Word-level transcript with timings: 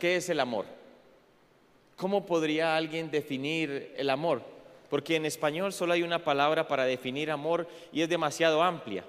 ¿Qué 0.00 0.16
es 0.16 0.30
el 0.30 0.40
amor? 0.40 0.64
¿Cómo 1.96 2.24
podría 2.24 2.74
alguien 2.74 3.10
definir 3.10 3.92
el 3.98 4.08
amor? 4.08 4.40
Porque 4.88 5.16
en 5.16 5.26
español 5.26 5.74
solo 5.74 5.92
hay 5.92 6.02
una 6.02 6.24
palabra 6.24 6.66
para 6.66 6.86
definir 6.86 7.30
amor 7.30 7.68
y 7.92 8.00
es 8.00 8.08
demasiado 8.08 8.62
amplia. 8.62 9.04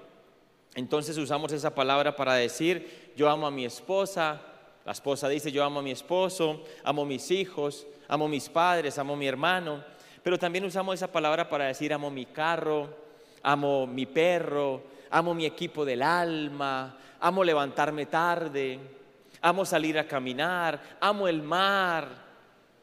Entonces 0.74 1.16
usamos 1.16 1.50
esa 1.52 1.74
palabra 1.74 2.14
para 2.14 2.34
decir, 2.34 3.10
yo 3.16 3.30
amo 3.30 3.46
a 3.46 3.50
mi 3.50 3.64
esposa, 3.64 4.42
la 4.84 4.92
esposa 4.92 5.30
dice, 5.30 5.50
yo 5.50 5.64
amo 5.64 5.80
a 5.80 5.82
mi 5.82 5.92
esposo, 5.92 6.62
amo 6.84 7.02
a 7.02 7.06
mis 7.06 7.30
hijos, 7.30 7.86
amo 8.06 8.26
a 8.26 8.28
mis 8.28 8.50
padres, 8.50 8.98
amo 8.98 9.14
a 9.14 9.16
mi 9.16 9.26
hermano, 9.26 9.82
pero 10.22 10.38
también 10.38 10.66
usamos 10.66 10.96
esa 10.96 11.10
palabra 11.10 11.48
para 11.48 11.64
decir, 11.68 11.94
amo 11.94 12.10
mi 12.10 12.26
carro, 12.26 12.94
amo 13.42 13.86
mi 13.86 14.04
perro, 14.04 14.82
amo 15.08 15.32
mi 15.32 15.46
equipo 15.46 15.86
del 15.86 16.02
alma, 16.02 16.98
amo 17.18 17.42
levantarme 17.42 18.04
tarde, 18.04 18.78
amo 19.42 19.66
salir 19.66 19.98
a 19.98 20.06
caminar, 20.06 20.80
amo 21.00 21.28
el 21.28 21.42
mar. 21.42 22.32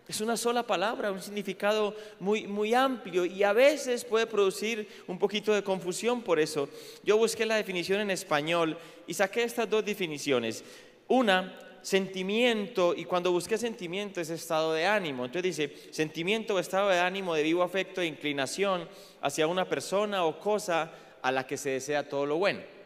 Es 0.07 0.21
una 0.21 0.35
sola 0.35 0.63
palabra, 0.63 1.11
un 1.11 1.21
significado 1.21 1.95
muy, 2.19 2.47
muy 2.47 2.73
amplio 2.73 3.25
y 3.25 3.43
a 3.43 3.53
veces 3.53 4.03
puede 4.03 4.25
producir 4.27 4.87
un 5.07 5.19
poquito 5.19 5.53
de 5.53 5.63
confusión 5.63 6.21
por 6.21 6.39
eso. 6.39 6.67
Yo 7.03 7.17
busqué 7.17 7.45
la 7.45 7.55
definición 7.55 8.01
en 8.01 8.11
español 8.11 8.77
y 9.07 9.13
saqué 9.13 9.43
estas 9.43 9.69
dos 9.69 9.85
definiciones. 9.85 10.63
Una, 11.07 11.57
sentimiento, 11.83 12.93
y 12.95 13.05
cuando 13.05 13.31
busqué 13.31 13.57
sentimiento 13.57 14.19
es 14.19 14.29
estado 14.29 14.73
de 14.73 14.85
ánimo. 14.85 15.25
Entonces 15.25 15.55
dice, 15.55 15.93
sentimiento 15.93 16.55
o 16.55 16.59
estado 16.59 16.89
de 16.89 16.99
ánimo 16.99 17.35
de 17.35 17.43
vivo 17.43 17.63
afecto 17.63 18.01
e 18.01 18.07
inclinación 18.07 18.89
hacia 19.21 19.47
una 19.47 19.69
persona 19.69 20.25
o 20.25 20.39
cosa 20.39 20.91
a 21.21 21.31
la 21.31 21.45
que 21.45 21.55
se 21.57 21.69
desea 21.69 22.09
todo 22.09 22.25
lo 22.25 22.37
bueno. 22.37 22.78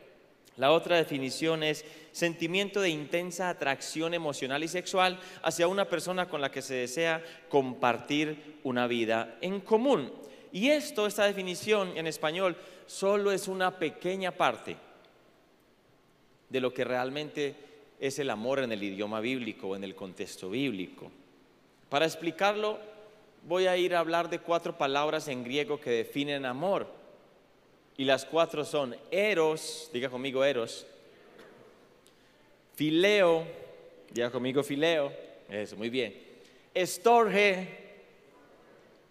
La 0.57 0.71
otra 0.71 0.97
definición 0.97 1.63
es 1.63 1.83
sentimiento 2.11 2.79
de 2.81 2.89
intensa 2.89 3.49
atracción 3.49 4.13
emocional 4.13 4.63
y 4.63 4.67
sexual 4.67 5.19
hacia 5.41 5.67
una 5.67 5.85
persona 5.85 6.29
con 6.29 6.41
la 6.41 6.51
que 6.51 6.61
se 6.61 6.75
desea 6.75 7.23
compartir 7.49 8.59
una 8.63 8.85
vida 8.85 9.37
en 9.41 9.61
común. 9.61 10.11
Y 10.51 10.69
esto, 10.69 11.07
esta 11.07 11.25
definición 11.25 11.97
en 11.97 12.05
español, 12.05 12.55
solo 12.85 13.31
es 13.31 13.47
una 13.47 13.79
pequeña 13.79 14.31
parte 14.31 14.77
de 16.49 16.61
lo 16.61 16.71
que 16.71 16.83
realmente 16.83 17.55
es 17.99 18.19
el 18.19 18.29
amor 18.29 18.59
en 18.59 18.71
el 18.71 18.83
idioma 18.83 19.19
bíblico 19.19 19.69
o 19.69 19.75
en 19.75 19.83
el 19.83 19.95
contexto 19.95 20.51
bíblico. 20.51 21.09
Para 21.89 22.05
explicarlo, 22.05 22.77
voy 23.47 23.65
a 23.65 23.75
ir 23.75 23.95
a 23.95 23.99
hablar 23.99 24.29
de 24.29 24.39
cuatro 24.39 24.77
palabras 24.77 25.27
en 25.27 25.43
griego 25.43 25.79
que 25.79 25.89
definen 25.89 26.45
amor. 26.45 26.87
Y 27.97 28.05
las 28.05 28.25
cuatro 28.25 28.65
son 28.65 28.95
eros, 29.11 29.89
diga 29.93 30.09
conmigo 30.09 30.43
eros, 30.43 30.85
fileo, 32.75 33.45
diga 34.11 34.31
conmigo 34.31 34.63
fileo, 34.63 35.11
eso, 35.49 35.75
muy 35.75 35.89
bien, 35.89 36.15
estorge 36.73 37.67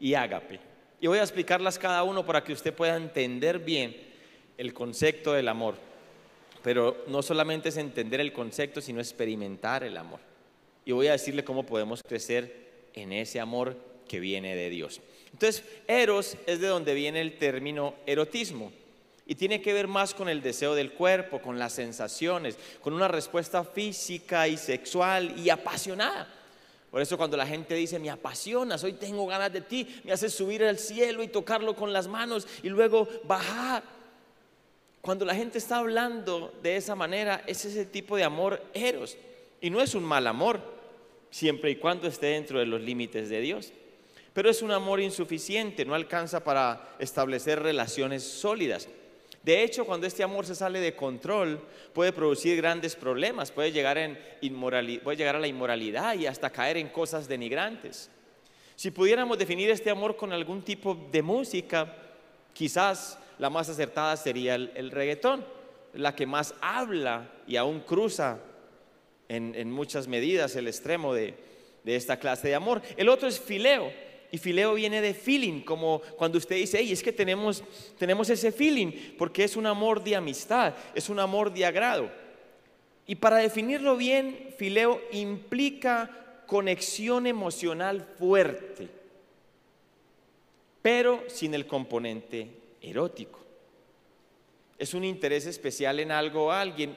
y 0.00 0.14
ágape. 0.14 0.58
Y 1.00 1.06
voy 1.06 1.18
a 1.18 1.22
explicarlas 1.22 1.78
cada 1.78 2.02
uno 2.02 2.24
para 2.26 2.42
que 2.42 2.52
usted 2.52 2.74
pueda 2.74 2.96
entender 2.96 3.58
bien 3.58 3.96
el 4.56 4.72
concepto 4.72 5.32
del 5.32 5.48
amor. 5.48 5.74
Pero 6.62 7.04
no 7.08 7.22
solamente 7.22 7.70
es 7.70 7.76
entender 7.76 8.20
el 8.20 8.32
concepto, 8.32 8.80
sino 8.80 9.00
experimentar 9.00 9.82
el 9.82 9.96
amor. 9.96 10.20
Y 10.84 10.92
voy 10.92 11.08
a 11.08 11.12
decirle 11.12 11.44
cómo 11.44 11.66
podemos 11.66 12.02
crecer 12.02 12.88
en 12.94 13.12
ese 13.12 13.40
amor 13.40 13.76
que 14.08 14.20
viene 14.20 14.54
de 14.54 14.70
Dios. 14.70 15.00
Entonces, 15.32 15.64
eros 15.86 16.36
es 16.46 16.60
de 16.60 16.66
donde 16.66 16.94
viene 16.94 17.20
el 17.20 17.38
término 17.38 17.94
erotismo. 18.06 18.72
Y 19.26 19.34
tiene 19.34 19.62
que 19.62 19.72
ver 19.72 19.86
más 19.86 20.14
con 20.14 20.28
el 20.28 20.42
deseo 20.42 20.74
del 20.74 20.92
cuerpo, 20.92 21.40
con 21.40 21.58
las 21.58 21.72
sensaciones, 21.72 22.58
con 22.80 22.92
una 22.92 23.08
respuesta 23.08 23.64
física 23.64 24.48
y 24.48 24.56
sexual 24.56 25.38
y 25.38 25.48
apasionada. 25.48 26.28
Por 26.90 27.00
eso 27.00 27.16
cuando 27.16 27.38
la 27.38 27.46
gente 27.46 27.74
dice, 27.74 27.98
me 27.98 28.10
apasionas, 28.10 28.84
hoy 28.84 28.92
tengo 28.92 29.26
ganas 29.26 29.52
de 29.52 29.62
ti, 29.62 29.88
me 30.04 30.12
haces 30.12 30.34
subir 30.34 30.62
al 30.62 30.78
cielo 30.78 31.22
y 31.22 31.28
tocarlo 31.28 31.74
con 31.74 31.92
las 31.92 32.06
manos 32.06 32.46
y 32.62 32.68
luego 32.68 33.08
bajar. 33.24 33.82
Cuando 35.00 35.24
la 35.24 35.34
gente 35.34 35.56
está 35.56 35.78
hablando 35.78 36.52
de 36.62 36.76
esa 36.76 36.94
manera, 36.94 37.42
es 37.46 37.64
ese 37.64 37.86
tipo 37.86 38.16
de 38.16 38.24
amor 38.24 38.62
eros. 38.74 39.16
Y 39.60 39.70
no 39.70 39.80
es 39.80 39.94
un 39.94 40.04
mal 40.04 40.26
amor, 40.26 40.60
siempre 41.30 41.70
y 41.70 41.76
cuando 41.76 42.08
esté 42.08 42.26
dentro 42.26 42.58
de 42.58 42.66
los 42.66 42.80
límites 42.82 43.30
de 43.30 43.40
Dios. 43.40 43.72
Pero 44.32 44.48
es 44.48 44.62
un 44.62 44.70
amor 44.70 45.00
insuficiente, 45.00 45.84
no 45.84 45.94
alcanza 45.94 46.42
para 46.42 46.94
establecer 46.98 47.60
relaciones 47.62 48.22
sólidas. 48.22 48.88
De 49.42 49.62
hecho, 49.62 49.84
cuando 49.84 50.06
este 50.06 50.22
amor 50.22 50.46
se 50.46 50.54
sale 50.54 50.80
de 50.80 50.94
control, 50.94 51.60
puede 51.92 52.12
producir 52.12 52.56
grandes 52.56 52.94
problemas, 52.94 53.50
puede 53.50 53.72
llegar, 53.72 53.98
a 53.98 55.38
la 55.38 55.46
inmoralidad 55.48 56.14
y 56.14 56.26
hasta 56.26 56.50
caer 56.50 56.76
en 56.76 56.88
cosas 56.88 57.28
denigrantes. 57.28 58.08
Si 58.76 58.90
pudiéramos 58.90 59.38
definir 59.38 59.70
este 59.70 59.90
amor 59.90 60.16
con 60.16 60.32
algún 60.32 60.62
tipo 60.62 60.94
de 61.10 61.22
música, 61.22 61.94
quizás 62.54 63.18
la 63.38 63.50
más 63.50 63.68
acertada 63.68 64.16
sería 64.16 64.54
el, 64.54 64.90
reggaetón, 64.90 65.44
la 65.92 66.14
que 66.14 66.26
más 66.26 66.54
habla 66.60 67.32
y 67.46 67.56
aún 67.56 67.80
cruza 67.80 68.38
en, 69.28 69.70
muchas 69.72 70.06
medidas 70.06 70.54
el 70.56 70.68
extremo 70.68 71.14
de 71.14 71.34
esta 71.84 72.18
clase 72.18 72.48
de 72.48 72.54
amor. 72.54 72.80
El 72.96 73.08
otro 73.08 73.28
es 73.28 73.40
fileo 73.40 73.92
y 74.32 74.38
fileo 74.38 74.72
viene 74.72 75.02
de 75.02 75.12
feeling, 75.12 75.60
como 75.60 76.00
cuando 76.16 76.38
usted 76.38 76.56
dice, 76.56 76.78
hey, 76.80 76.90
es 76.90 77.02
que 77.02 77.12
tenemos, 77.12 77.62
tenemos 77.98 78.30
ese 78.30 78.50
feeling, 78.50 78.90
porque 79.18 79.44
es 79.44 79.56
un 79.56 79.66
amor 79.66 80.02
de 80.02 80.16
amistad, 80.16 80.74
es 80.94 81.10
un 81.10 81.20
amor 81.20 81.52
de 81.52 81.66
agrado. 81.66 82.10
Y 83.06 83.16
para 83.16 83.36
definirlo 83.36 83.94
bien, 83.94 84.54
fileo 84.56 85.02
implica 85.12 86.44
conexión 86.46 87.26
emocional 87.26 88.06
fuerte, 88.18 88.88
pero 90.80 91.22
sin 91.28 91.52
el 91.52 91.66
componente 91.66 92.48
erótico. 92.80 93.38
Es 94.78 94.94
un 94.94 95.04
interés 95.04 95.44
especial 95.44 96.00
en 96.00 96.10
algo 96.10 96.46
o 96.46 96.50
alguien. 96.50 96.96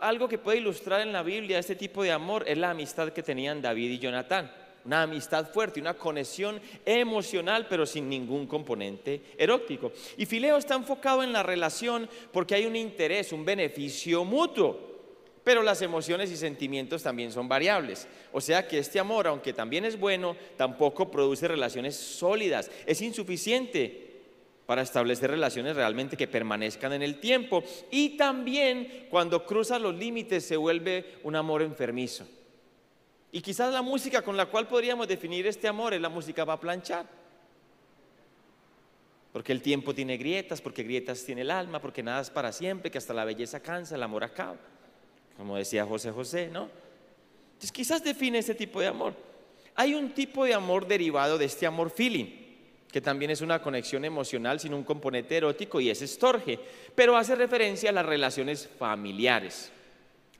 Algo 0.00 0.28
que 0.28 0.38
puede 0.38 0.58
ilustrar 0.58 1.00
en 1.00 1.12
la 1.12 1.24
Biblia 1.24 1.58
este 1.58 1.74
tipo 1.74 2.04
de 2.04 2.12
amor 2.12 2.44
es 2.46 2.56
la 2.56 2.70
amistad 2.70 3.08
que 3.08 3.24
tenían 3.24 3.60
David 3.60 3.90
y 3.90 3.98
Jonatán 3.98 4.65
una 4.86 5.02
amistad 5.02 5.52
fuerte, 5.52 5.80
una 5.80 5.94
conexión 5.94 6.60
emocional, 6.84 7.66
pero 7.68 7.84
sin 7.84 8.08
ningún 8.08 8.46
componente 8.46 9.20
erótico. 9.36 9.92
Y 10.16 10.26
Fileo 10.26 10.56
está 10.56 10.74
enfocado 10.74 11.22
en 11.22 11.32
la 11.32 11.42
relación 11.42 12.08
porque 12.32 12.54
hay 12.54 12.66
un 12.66 12.76
interés, 12.76 13.32
un 13.32 13.44
beneficio 13.44 14.24
mutuo. 14.24 14.94
Pero 15.42 15.62
las 15.62 15.80
emociones 15.82 16.30
y 16.30 16.36
sentimientos 16.36 17.02
también 17.02 17.30
son 17.30 17.48
variables. 17.48 18.08
O 18.32 18.40
sea 18.40 18.66
que 18.66 18.78
este 18.78 18.98
amor, 18.98 19.28
aunque 19.28 19.52
también 19.52 19.84
es 19.84 19.98
bueno, 19.98 20.36
tampoco 20.56 21.08
produce 21.10 21.46
relaciones 21.46 21.94
sólidas. 21.94 22.70
Es 22.84 23.00
insuficiente 23.00 24.06
para 24.66 24.82
establecer 24.82 25.30
relaciones 25.30 25.76
realmente 25.76 26.16
que 26.16 26.26
permanezcan 26.26 26.92
en 26.92 27.02
el 27.02 27.20
tiempo. 27.20 27.62
Y 27.90 28.16
también 28.16 29.06
cuando 29.08 29.46
cruza 29.46 29.78
los 29.78 29.94
límites 29.94 30.44
se 30.44 30.56
vuelve 30.56 31.14
un 31.22 31.36
amor 31.36 31.62
enfermizo. 31.62 32.26
Y 33.36 33.42
quizás 33.42 33.70
la 33.70 33.82
música 33.82 34.22
con 34.22 34.34
la 34.34 34.46
cual 34.46 34.66
podríamos 34.66 35.06
definir 35.06 35.46
este 35.46 35.68
amor 35.68 35.92
es 35.92 36.00
la 36.00 36.08
música 36.08 36.46
para 36.46 36.58
planchar. 36.58 37.04
Porque 39.30 39.52
el 39.52 39.60
tiempo 39.60 39.94
tiene 39.94 40.16
grietas, 40.16 40.62
porque 40.62 40.82
grietas 40.82 41.22
tiene 41.22 41.42
el 41.42 41.50
alma, 41.50 41.78
porque 41.78 42.02
nada 42.02 42.22
es 42.22 42.30
para 42.30 42.50
siempre, 42.50 42.90
que 42.90 42.96
hasta 42.96 43.12
la 43.12 43.26
belleza 43.26 43.60
cansa, 43.60 43.94
el 43.94 44.02
amor 44.02 44.24
acaba. 44.24 44.56
Como 45.36 45.54
decía 45.58 45.84
José 45.84 46.12
José, 46.12 46.48
¿no? 46.50 46.70
Entonces 47.48 47.72
quizás 47.72 48.02
define 48.02 48.38
ese 48.38 48.54
tipo 48.54 48.80
de 48.80 48.86
amor. 48.86 49.12
Hay 49.74 49.92
un 49.94 50.14
tipo 50.14 50.46
de 50.46 50.54
amor 50.54 50.86
derivado 50.86 51.36
de 51.36 51.44
este 51.44 51.66
amor 51.66 51.90
feeling, 51.90 52.28
que 52.90 53.02
también 53.02 53.30
es 53.30 53.42
una 53.42 53.60
conexión 53.60 54.06
emocional 54.06 54.60
sin 54.60 54.72
un 54.72 54.82
componente 54.82 55.36
erótico 55.36 55.78
y 55.78 55.90
es 55.90 56.00
estorge, 56.00 56.58
pero 56.94 57.18
hace 57.18 57.34
referencia 57.34 57.90
a 57.90 57.92
las 57.92 58.06
relaciones 58.06 58.66
familiares, 58.78 59.70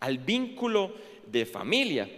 al 0.00 0.16
vínculo 0.16 0.94
de 1.26 1.44
familia. 1.44 2.08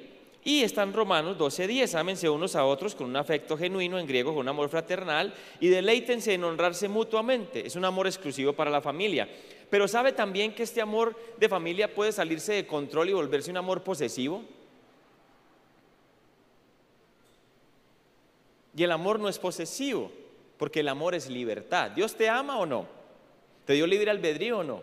Y 0.48 0.62
están 0.62 0.94
Romanos 0.94 1.36
12:10, 1.36 1.94
ámense 1.94 2.26
unos 2.26 2.56
a 2.56 2.64
otros 2.64 2.94
con 2.94 3.06
un 3.08 3.16
afecto 3.16 3.58
genuino, 3.58 3.98
en 3.98 4.06
griego 4.06 4.30
con 4.30 4.40
un 4.40 4.48
amor 4.48 4.70
fraternal, 4.70 5.34
y 5.60 5.68
deleítense 5.68 6.32
en 6.32 6.42
honrarse 6.42 6.88
mutuamente. 6.88 7.66
Es 7.66 7.76
un 7.76 7.84
amor 7.84 8.06
exclusivo 8.06 8.54
para 8.54 8.70
la 8.70 8.80
familia. 8.80 9.28
Pero 9.68 9.86
¿sabe 9.86 10.12
también 10.12 10.54
que 10.54 10.62
este 10.62 10.80
amor 10.80 11.14
de 11.36 11.50
familia 11.50 11.94
puede 11.94 12.12
salirse 12.12 12.54
de 12.54 12.66
control 12.66 13.10
y 13.10 13.12
volverse 13.12 13.50
un 13.50 13.58
amor 13.58 13.82
posesivo? 13.82 14.42
Y 18.74 18.82
el 18.82 18.92
amor 18.92 19.20
no 19.20 19.28
es 19.28 19.38
posesivo, 19.38 20.10
porque 20.56 20.80
el 20.80 20.88
amor 20.88 21.14
es 21.14 21.28
libertad. 21.28 21.90
¿Dios 21.90 22.14
te 22.14 22.26
ama 22.26 22.58
o 22.58 22.64
no? 22.64 22.86
¿Te 23.66 23.74
dio 23.74 23.86
libre 23.86 24.10
albedrío 24.10 24.60
o 24.60 24.64
no? 24.64 24.82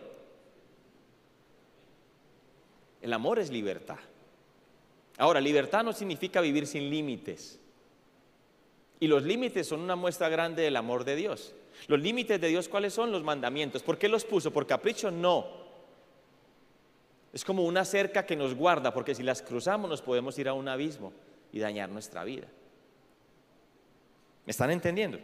El 3.02 3.12
amor 3.12 3.40
es 3.40 3.50
libertad. 3.50 3.98
Ahora, 5.18 5.40
libertad 5.40 5.82
no 5.82 5.92
significa 5.92 6.40
vivir 6.40 6.66
sin 6.66 6.90
límites. 6.90 7.58
Y 9.00 9.08
los 9.08 9.22
límites 9.22 9.66
son 9.66 9.80
una 9.80 9.96
muestra 9.96 10.28
grande 10.28 10.62
del 10.62 10.76
amor 10.76 11.04
de 11.04 11.16
Dios. 11.16 11.54
Los 11.88 12.00
límites 12.00 12.40
de 12.40 12.48
Dios, 12.48 12.68
¿cuáles 12.68 12.94
son? 12.94 13.12
Los 13.12 13.22
mandamientos. 13.22 13.82
¿Por 13.82 13.98
qué 13.98 14.08
los 14.08 14.24
puso? 14.24 14.52
¿Por 14.52 14.66
capricho? 14.66 15.10
No. 15.10 15.46
Es 17.32 17.44
como 17.44 17.64
una 17.64 17.84
cerca 17.84 18.24
que 18.24 18.36
nos 18.36 18.54
guarda, 18.54 18.94
porque 18.94 19.14
si 19.14 19.22
las 19.22 19.42
cruzamos 19.42 19.90
nos 19.90 20.00
podemos 20.00 20.38
ir 20.38 20.48
a 20.48 20.54
un 20.54 20.68
abismo 20.68 21.12
y 21.52 21.58
dañar 21.58 21.90
nuestra 21.90 22.24
vida. 22.24 22.46
¿Me 24.46 24.50
están 24.50 24.70
entendiendo? 24.70 25.18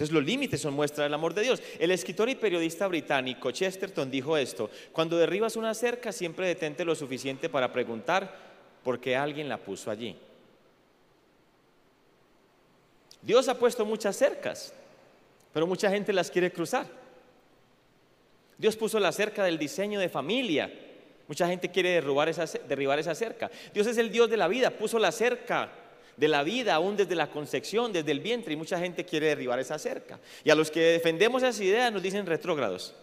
Entonces 0.00 0.14
los 0.14 0.24
límites 0.24 0.62
son 0.62 0.72
muestra 0.72 1.04
del 1.04 1.12
amor 1.12 1.34
de 1.34 1.42
Dios. 1.42 1.62
El 1.78 1.90
escritor 1.90 2.30
y 2.30 2.34
periodista 2.34 2.86
británico 2.86 3.50
Chesterton 3.50 4.10
dijo 4.10 4.34
esto, 4.34 4.70
cuando 4.92 5.18
derribas 5.18 5.56
una 5.56 5.74
cerca 5.74 6.10
siempre 6.10 6.46
detente 6.46 6.86
lo 6.86 6.94
suficiente 6.94 7.50
para 7.50 7.70
preguntar 7.70 8.34
por 8.82 8.98
qué 8.98 9.14
alguien 9.14 9.46
la 9.46 9.58
puso 9.58 9.90
allí. 9.90 10.16
Dios 13.20 13.46
ha 13.48 13.58
puesto 13.58 13.84
muchas 13.84 14.16
cercas, 14.16 14.72
pero 15.52 15.66
mucha 15.66 15.90
gente 15.90 16.14
las 16.14 16.30
quiere 16.30 16.50
cruzar. 16.50 16.86
Dios 18.56 18.76
puso 18.76 18.98
la 19.00 19.12
cerca 19.12 19.44
del 19.44 19.58
diseño 19.58 20.00
de 20.00 20.08
familia. 20.08 20.72
Mucha 21.28 21.46
gente 21.46 21.70
quiere 21.70 21.90
derribar 21.90 22.30
esa, 22.30 22.46
derribar 22.66 22.98
esa 22.98 23.14
cerca. 23.14 23.50
Dios 23.74 23.86
es 23.86 23.98
el 23.98 24.10
Dios 24.10 24.30
de 24.30 24.38
la 24.38 24.48
vida, 24.48 24.70
puso 24.70 24.98
la 24.98 25.12
cerca 25.12 25.70
de 26.20 26.28
la 26.28 26.42
vida 26.42 26.74
aún 26.74 26.98
desde 26.98 27.14
la 27.14 27.30
concepción, 27.30 27.94
desde 27.94 28.12
el 28.12 28.20
vientre, 28.20 28.52
y 28.52 28.56
mucha 28.56 28.78
gente 28.78 29.06
quiere 29.06 29.28
derribar 29.28 29.58
esa 29.58 29.78
cerca. 29.78 30.20
Y 30.44 30.50
a 30.50 30.54
los 30.54 30.70
que 30.70 30.80
defendemos 30.80 31.42
esa 31.42 31.64
idea 31.64 31.90
nos 31.90 32.02
dicen 32.02 32.26
retrógrados. 32.26 32.94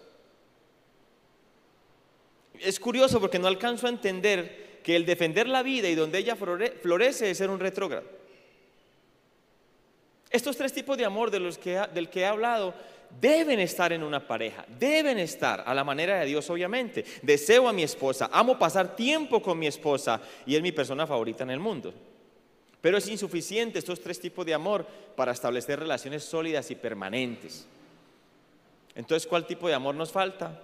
Es 2.60 2.80
curioso 2.80 3.20
porque 3.20 3.40
no 3.40 3.48
alcanzo 3.48 3.88
a 3.88 3.90
entender 3.90 4.82
que 4.84 4.96
el 4.96 5.08
defender 5.08 5.48
la 5.48 5.64
vida 5.64 5.90
y 5.90 5.96
donde 5.96 6.20
ella 6.20 6.36
florece 6.36 7.32
es 7.32 7.38
ser 7.40 7.50
un 7.50 7.60
retrógrado. 7.60 8.06
Estos 10.30 10.56
tres 10.56 10.72
tipos 10.72 10.96
de 10.96 11.06
amor 11.06 11.32
del 11.32 12.10
que 12.10 12.20
he 12.20 12.26
hablado 12.26 12.76
deben 13.20 13.60
estar 13.60 13.92
en 13.94 14.04
una 14.04 14.28
pareja, 14.28 14.64
deben 14.78 15.18
estar 15.18 15.64
a 15.66 15.74
la 15.74 15.84
manera 15.84 16.20
de 16.20 16.28
Dios 16.28 16.48
obviamente. 16.52 17.04
Deseo 17.24 17.68
a 17.68 17.74
mi 17.74 17.82
esposa, 17.82 18.30
amo 18.32 18.60
pasar 18.60 18.96
tiempo 18.96 19.42
con 19.42 19.58
mi 19.58 19.66
esposa 19.66 20.22
y 20.46 20.56
es 20.56 20.62
mi 20.62 20.72
persona 20.72 21.08
favorita 21.08 21.44
en 21.44 21.50
el 21.50 21.60
mundo. 21.60 21.92
Pero 22.82 22.98
es 22.98 23.08
insuficiente 23.08 23.80
estos 23.80 24.02
tres 24.02 24.20
tipos 24.20 24.46
de 24.46 24.54
amor 24.54 24.86
para 25.16 25.32
establecer 25.32 25.80
relaciones 25.80 26.24
sólidas 26.24 26.70
y 26.72 26.76
permanentes. 26.76 27.68
Entonces, 28.96 29.28
¿cuál 29.28 29.46
tipo 29.46 29.68
de 29.68 29.74
amor 29.74 29.96
nos 29.96 30.12
falta? 30.12 30.62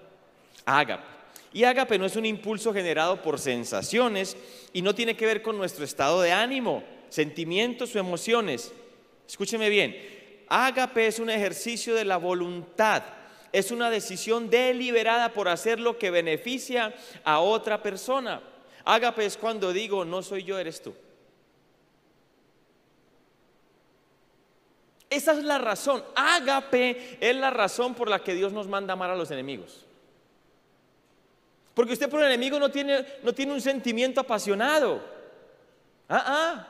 Ágape. 0.65 1.13
Y 1.53 1.63
ágape 1.63 1.99
no 1.99 2.05
es 2.05 2.15
un 2.15 2.25
impulso 2.25 2.73
generado 2.73 3.21
por 3.21 3.39
sensaciones 3.39 4.35
y 4.73 4.81
no 4.81 4.95
tiene 4.95 5.15
que 5.15 5.27
ver 5.27 5.43
con 5.43 5.57
nuestro 5.57 5.85
estado 5.85 6.21
de 6.21 6.31
ánimo, 6.31 6.83
sentimientos 7.09 7.95
o 7.95 7.99
emociones. 7.99 8.71
Escúcheme 9.27 9.69
bien, 9.69 9.95
ágape 10.49 11.07
es 11.07 11.19
un 11.19 11.29
ejercicio 11.29 11.93
de 11.93 12.05
la 12.05 12.17
voluntad, 12.17 13.03
es 13.51 13.69
una 13.69 13.91
decisión 13.91 14.49
deliberada 14.49 15.31
por 15.31 15.47
hacer 15.47 15.79
lo 15.79 15.99
que 15.99 16.09
beneficia 16.09 16.93
a 17.23 17.39
otra 17.39 17.83
persona. 17.83 18.41
Ágape 18.83 19.25
es 19.25 19.37
cuando 19.37 19.71
digo, 19.71 20.03
no 20.05 20.23
soy 20.23 20.43
yo, 20.43 20.57
eres 20.57 20.81
tú. 20.81 20.93
Esa 25.13 25.33
es 25.33 25.43
la 25.43 25.59
razón. 25.59 26.03
Ágape 26.15 27.17
es 27.21 27.35
la 27.35 27.51
razón 27.51 27.93
por 27.93 28.09
la 28.09 28.23
que 28.23 28.33
Dios 28.33 28.51
nos 28.51 28.67
manda 28.67 28.93
amar 28.93 29.11
a 29.11 29.15
los 29.15 29.29
enemigos. 29.29 29.85
Porque 31.75 31.93
usted 31.93 32.09
por 32.09 32.21
el 32.21 32.27
enemigo 32.27 32.59
no 32.59 32.69
tiene, 32.69 33.05
no 33.21 33.31
tiene 33.31 33.53
un 33.53 33.61
sentimiento 33.61 34.21
apasionado. 34.21 35.03
Ah, 36.09 36.23
ah. 36.25 36.67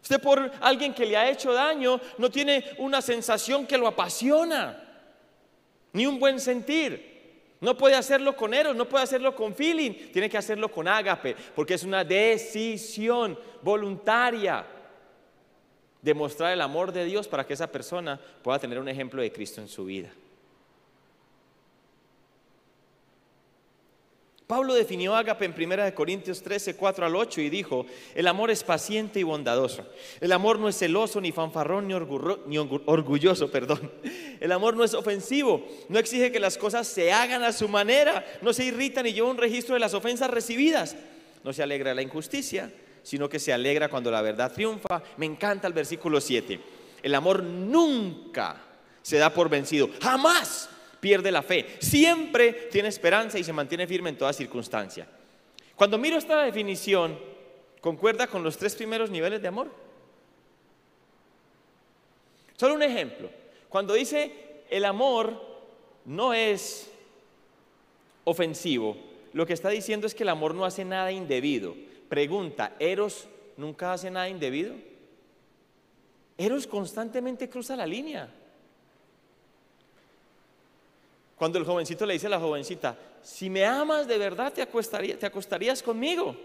Usted 0.00 0.20
por 0.20 0.48
alguien 0.60 0.94
que 0.94 1.06
le 1.06 1.16
ha 1.16 1.28
hecho 1.28 1.52
daño 1.52 2.00
no 2.18 2.30
tiene 2.30 2.72
una 2.78 3.02
sensación 3.02 3.66
que 3.66 3.78
lo 3.78 3.88
apasiona, 3.88 4.80
ni 5.92 6.06
un 6.06 6.20
buen 6.20 6.38
sentir. 6.38 7.14
No 7.60 7.76
puede 7.76 7.96
hacerlo 7.96 8.36
con 8.36 8.54
eros, 8.54 8.76
no 8.76 8.88
puede 8.88 9.04
hacerlo 9.04 9.34
con 9.34 9.54
feeling, 9.54 10.12
tiene 10.12 10.30
que 10.30 10.38
hacerlo 10.38 10.70
con 10.70 10.86
ágape, 10.86 11.34
porque 11.54 11.74
es 11.74 11.82
una 11.82 12.04
decisión 12.04 13.36
voluntaria 13.62 14.66
de 16.04 16.12
mostrar 16.12 16.52
el 16.52 16.60
amor 16.60 16.92
de 16.92 17.06
Dios 17.06 17.26
para 17.26 17.46
que 17.46 17.54
esa 17.54 17.72
persona 17.72 18.20
pueda 18.42 18.58
tener 18.58 18.78
un 18.78 18.88
ejemplo 18.88 19.22
de 19.22 19.32
Cristo 19.32 19.62
en 19.62 19.68
su 19.68 19.86
vida. 19.86 20.10
Pablo 24.46 24.74
definió 24.74 25.16
ágape 25.16 25.46
en 25.46 25.54
1 25.58 25.94
Corintios 25.94 26.42
13, 26.42 26.76
4 26.76 27.06
al 27.06 27.16
8 27.16 27.40
y 27.40 27.48
dijo, 27.48 27.86
el 28.14 28.26
amor 28.26 28.50
es 28.50 28.62
paciente 28.62 29.18
y 29.18 29.22
bondadoso. 29.22 29.86
El 30.20 30.32
amor 30.32 30.58
no 30.58 30.68
es 30.68 30.76
celoso, 30.76 31.22
ni 31.22 31.32
fanfarrón, 31.32 31.88
ni, 31.88 31.94
ni 31.94 32.58
orgulloso, 32.58 33.50
perdón. 33.50 33.90
El 34.40 34.52
amor 34.52 34.76
no 34.76 34.84
es 34.84 34.92
ofensivo, 34.92 35.66
no 35.88 35.98
exige 35.98 36.30
que 36.30 36.38
las 36.38 36.58
cosas 36.58 36.86
se 36.86 37.10
hagan 37.12 37.42
a 37.44 37.54
su 37.54 37.66
manera, 37.66 38.26
no 38.42 38.52
se 38.52 38.66
irrita 38.66 39.02
ni 39.02 39.14
lleva 39.14 39.30
un 39.30 39.38
registro 39.38 39.72
de 39.72 39.80
las 39.80 39.94
ofensas 39.94 40.28
recibidas, 40.28 40.94
no 41.42 41.54
se 41.54 41.62
alegra 41.62 41.90
de 41.90 41.94
la 41.94 42.02
injusticia, 42.02 42.70
sino 43.04 43.28
que 43.28 43.38
se 43.38 43.52
alegra 43.52 43.88
cuando 43.88 44.10
la 44.10 44.22
verdad 44.22 44.52
triunfa. 44.52 45.02
Me 45.18 45.26
encanta 45.26 45.68
el 45.68 45.72
versículo 45.72 46.20
7. 46.20 46.58
El 47.02 47.14
amor 47.14 47.44
nunca 47.44 48.56
se 49.02 49.18
da 49.18 49.30
por 49.30 49.48
vencido, 49.48 49.90
jamás 50.02 50.70
pierde 50.98 51.30
la 51.30 51.42
fe, 51.42 51.76
siempre 51.80 52.68
tiene 52.72 52.88
esperanza 52.88 53.38
y 53.38 53.44
se 53.44 53.52
mantiene 53.52 53.86
firme 53.86 54.08
en 54.08 54.16
toda 54.16 54.32
circunstancia. 54.32 55.06
Cuando 55.76 55.98
miro 55.98 56.16
esta 56.16 56.42
definición, 56.42 57.18
¿concuerda 57.82 58.26
con 58.26 58.42
los 58.42 58.56
tres 58.56 58.74
primeros 58.74 59.10
niveles 59.10 59.42
de 59.42 59.48
amor? 59.48 59.70
Solo 62.56 62.74
un 62.74 62.82
ejemplo. 62.82 63.28
Cuando 63.68 63.92
dice 63.92 64.62
el 64.70 64.86
amor 64.86 65.38
no 66.06 66.32
es 66.32 66.90
ofensivo, 68.24 68.96
lo 69.34 69.44
que 69.44 69.52
está 69.52 69.68
diciendo 69.68 70.06
es 70.06 70.14
que 70.14 70.22
el 70.22 70.30
amor 70.30 70.54
no 70.54 70.64
hace 70.64 70.86
nada 70.86 71.12
indebido. 71.12 71.74
Pregunta, 72.14 72.76
¿Eros 72.78 73.26
nunca 73.56 73.92
hace 73.92 74.08
nada 74.08 74.28
indebido? 74.28 74.72
Eros 76.38 76.64
constantemente 76.64 77.48
cruza 77.48 77.74
la 77.74 77.88
línea. 77.88 78.32
Cuando 81.34 81.58
el 81.58 81.64
jovencito 81.64 82.06
le 82.06 82.12
dice 82.12 82.28
a 82.28 82.30
la 82.30 82.38
jovencita, 82.38 82.96
si 83.20 83.50
me 83.50 83.64
amas 83.64 84.06
de 84.06 84.16
verdad, 84.16 84.52
te, 84.52 84.62
acostarías 84.62 85.82
conmigo. 85.82 86.36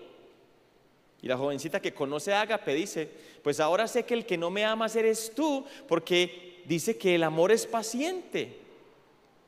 Y 1.21 1.27
la 1.27 1.37
jovencita 1.37 1.79
que 1.79 1.93
conoce 1.93 2.33
a 2.33 2.41
Agape 2.41 2.73
dice, 2.73 3.07
pues 3.43 3.59
ahora 3.59 3.87
sé 3.87 4.05
que 4.05 4.15
el 4.15 4.25
que 4.25 4.39
no 4.39 4.49
me 4.49 4.65
amas 4.65 4.95
eres 4.95 5.33
tú, 5.35 5.63
porque 5.87 6.63
dice 6.65 6.97
que 6.97 7.13
el 7.13 7.21
amor 7.21 7.51
es 7.51 7.67
paciente. 7.67 8.57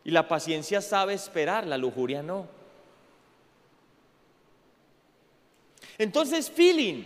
Y 0.04 0.12
la 0.12 0.28
paciencia 0.28 0.82
sabe 0.82 1.16
esperar, 1.16 1.66
la 1.66 1.80
lujuria 1.80 2.22
no. 2.22 2.61
Entonces, 6.02 6.50
feeling. 6.50 7.04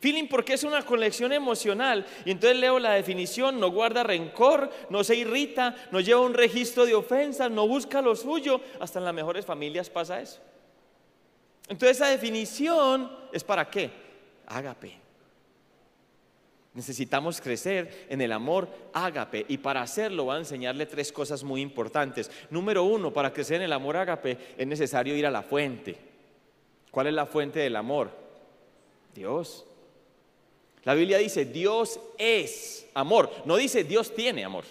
Feeling 0.00 0.26
porque 0.26 0.54
es 0.54 0.64
una 0.64 0.82
conexión 0.82 1.32
emocional. 1.32 2.04
Y 2.24 2.32
entonces 2.32 2.58
leo 2.58 2.80
la 2.80 2.94
definición, 2.94 3.60
no 3.60 3.70
guarda 3.70 4.02
rencor, 4.02 4.68
no 4.90 5.04
se 5.04 5.14
irrita, 5.14 5.76
no 5.92 6.00
lleva 6.00 6.22
un 6.22 6.34
registro 6.34 6.84
de 6.84 6.92
ofensas, 6.92 7.52
no 7.52 7.68
busca 7.68 8.02
lo 8.02 8.16
suyo. 8.16 8.60
Hasta 8.80 8.98
en 8.98 9.04
las 9.04 9.14
mejores 9.14 9.46
familias 9.46 9.88
pasa 9.88 10.20
eso. 10.20 10.40
Entonces 11.68 11.98
esa 11.98 12.08
definición 12.08 13.12
es 13.32 13.44
para 13.44 13.70
qué? 13.70 13.90
Ágape. 14.46 14.98
Necesitamos 16.74 17.40
crecer 17.40 18.06
en 18.08 18.22
el 18.22 18.32
amor 18.32 18.68
ágape 18.92 19.46
y 19.46 19.58
para 19.58 19.82
hacerlo 19.82 20.26
va 20.26 20.34
a 20.34 20.38
enseñarle 20.38 20.86
tres 20.86 21.12
cosas 21.12 21.44
muy 21.44 21.60
importantes. 21.60 22.28
Número 22.50 22.82
uno, 22.82 23.12
para 23.12 23.32
crecer 23.32 23.58
en 23.58 23.62
el 23.62 23.72
amor 23.72 23.96
ágape 23.96 24.36
es 24.58 24.66
necesario 24.66 25.14
ir 25.14 25.26
a 25.26 25.30
la 25.30 25.42
fuente. 25.42 25.96
¿Cuál 26.90 27.06
es 27.06 27.14
la 27.14 27.26
fuente 27.26 27.60
del 27.60 27.76
amor? 27.76 28.21
Dios. 29.14 29.64
La 30.84 30.94
Biblia 30.94 31.18
dice, 31.18 31.44
Dios 31.44 32.00
es 32.18 32.86
amor. 32.94 33.30
No 33.44 33.56
dice 33.56 33.84
Dios 33.84 34.14
tiene 34.14 34.44
amor. 34.44 34.64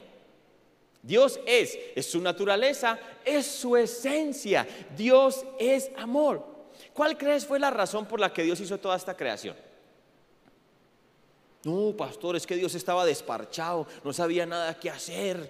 Dios 1.03 1.39
es, 1.45 1.77
es 1.95 2.05
su 2.05 2.21
naturaleza, 2.21 2.99
es 3.25 3.45
su 3.45 3.75
esencia. 3.75 4.67
Dios 4.95 5.45
es 5.57 5.89
amor. 5.97 6.45
¿Cuál 6.93 7.17
crees 7.17 7.45
fue 7.45 7.59
la 7.59 7.69
razón 7.69 8.05
por 8.05 8.19
la 8.19 8.33
que 8.33 8.43
Dios 8.43 8.59
hizo 8.59 8.77
toda 8.77 8.97
esta 8.97 9.15
creación? 9.15 9.55
No, 11.63 11.95
pastor, 11.95 12.35
es 12.35 12.45
que 12.45 12.55
Dios 12.55 12.73
estaba 12.75 13.05
desparchado, 13.05 13.87
no 14.03 14.13
sabía 14.13 14.45
nada 14.45 14.79
que 14.79 14.89
hacer. 14.89 15.49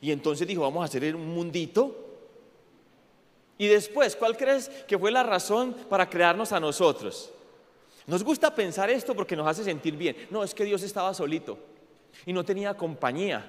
Y 0.00 0.10
entonces 0.10 0.46
dijo, 0.46 0.62
vamos 0.62 0.82
a 0.82 0.84
hacer 0.86 1.14
un 1.14 1.28
mundito. 1.28 1.94
Y 3.58 3.66
después, 3.68 4.16
¿cuál 4.16 4.36
crees 4.36 4.70
que 4.88 4.98
fue 4.98 5.10
la 5.10 5.22
razón 5.22 5.74
para 5.88 6.08
crearnos 6.08 6.52
a 6.52 6.60
nosotros? 6.60 7.30
Nos 8.06 8.24
gusta 8.24 8.54
pensar 8.54 8.90
esto 8.90 9.14
porque 9.14 9.36
nos 9.36 9.46
hace 9.46 9.64
sentir 9.64 9.96
bien. 9.96 10.16
No, 10.30 10.42
es 10.42 10.54
que 10.54 10.64
Dios 10.64 10.82
estaba 10.82 11.14
solito 11.14 11.58
y 12.26 12.32
no 12.32 12.44
tenía 12.44 12.74
compañía. 12.74 13.48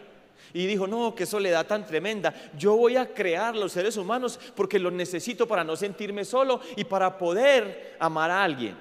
Y 0.53 0.65
dijo, 0.65 0.87
no, 0.87 1.15
qué 1.15 1.25
soledad 1.25 1.65
tan 1.65 1.85
tremenda. 1.85 2.33
Yo 2.57 2.75
voy 2.75 2.97
a 2.97 3.13
crear 3.13 3.55
los 3.55 3.71
seres 3.71 3.95
humanos 3.95 4.39
porque 4.55 4.79
los 4.79 4.91
necesito 4.91 5.47
para 5.47 5.63
no 5.63 5.75
sentirme 5.75 6.25
solo 6.25 6.59
y 6.75 6.83
para 6.83 7.17
poder 7.17 7.95
amar 7.99 8.31
a 8.31 8.43
alguien. 8.43 8.77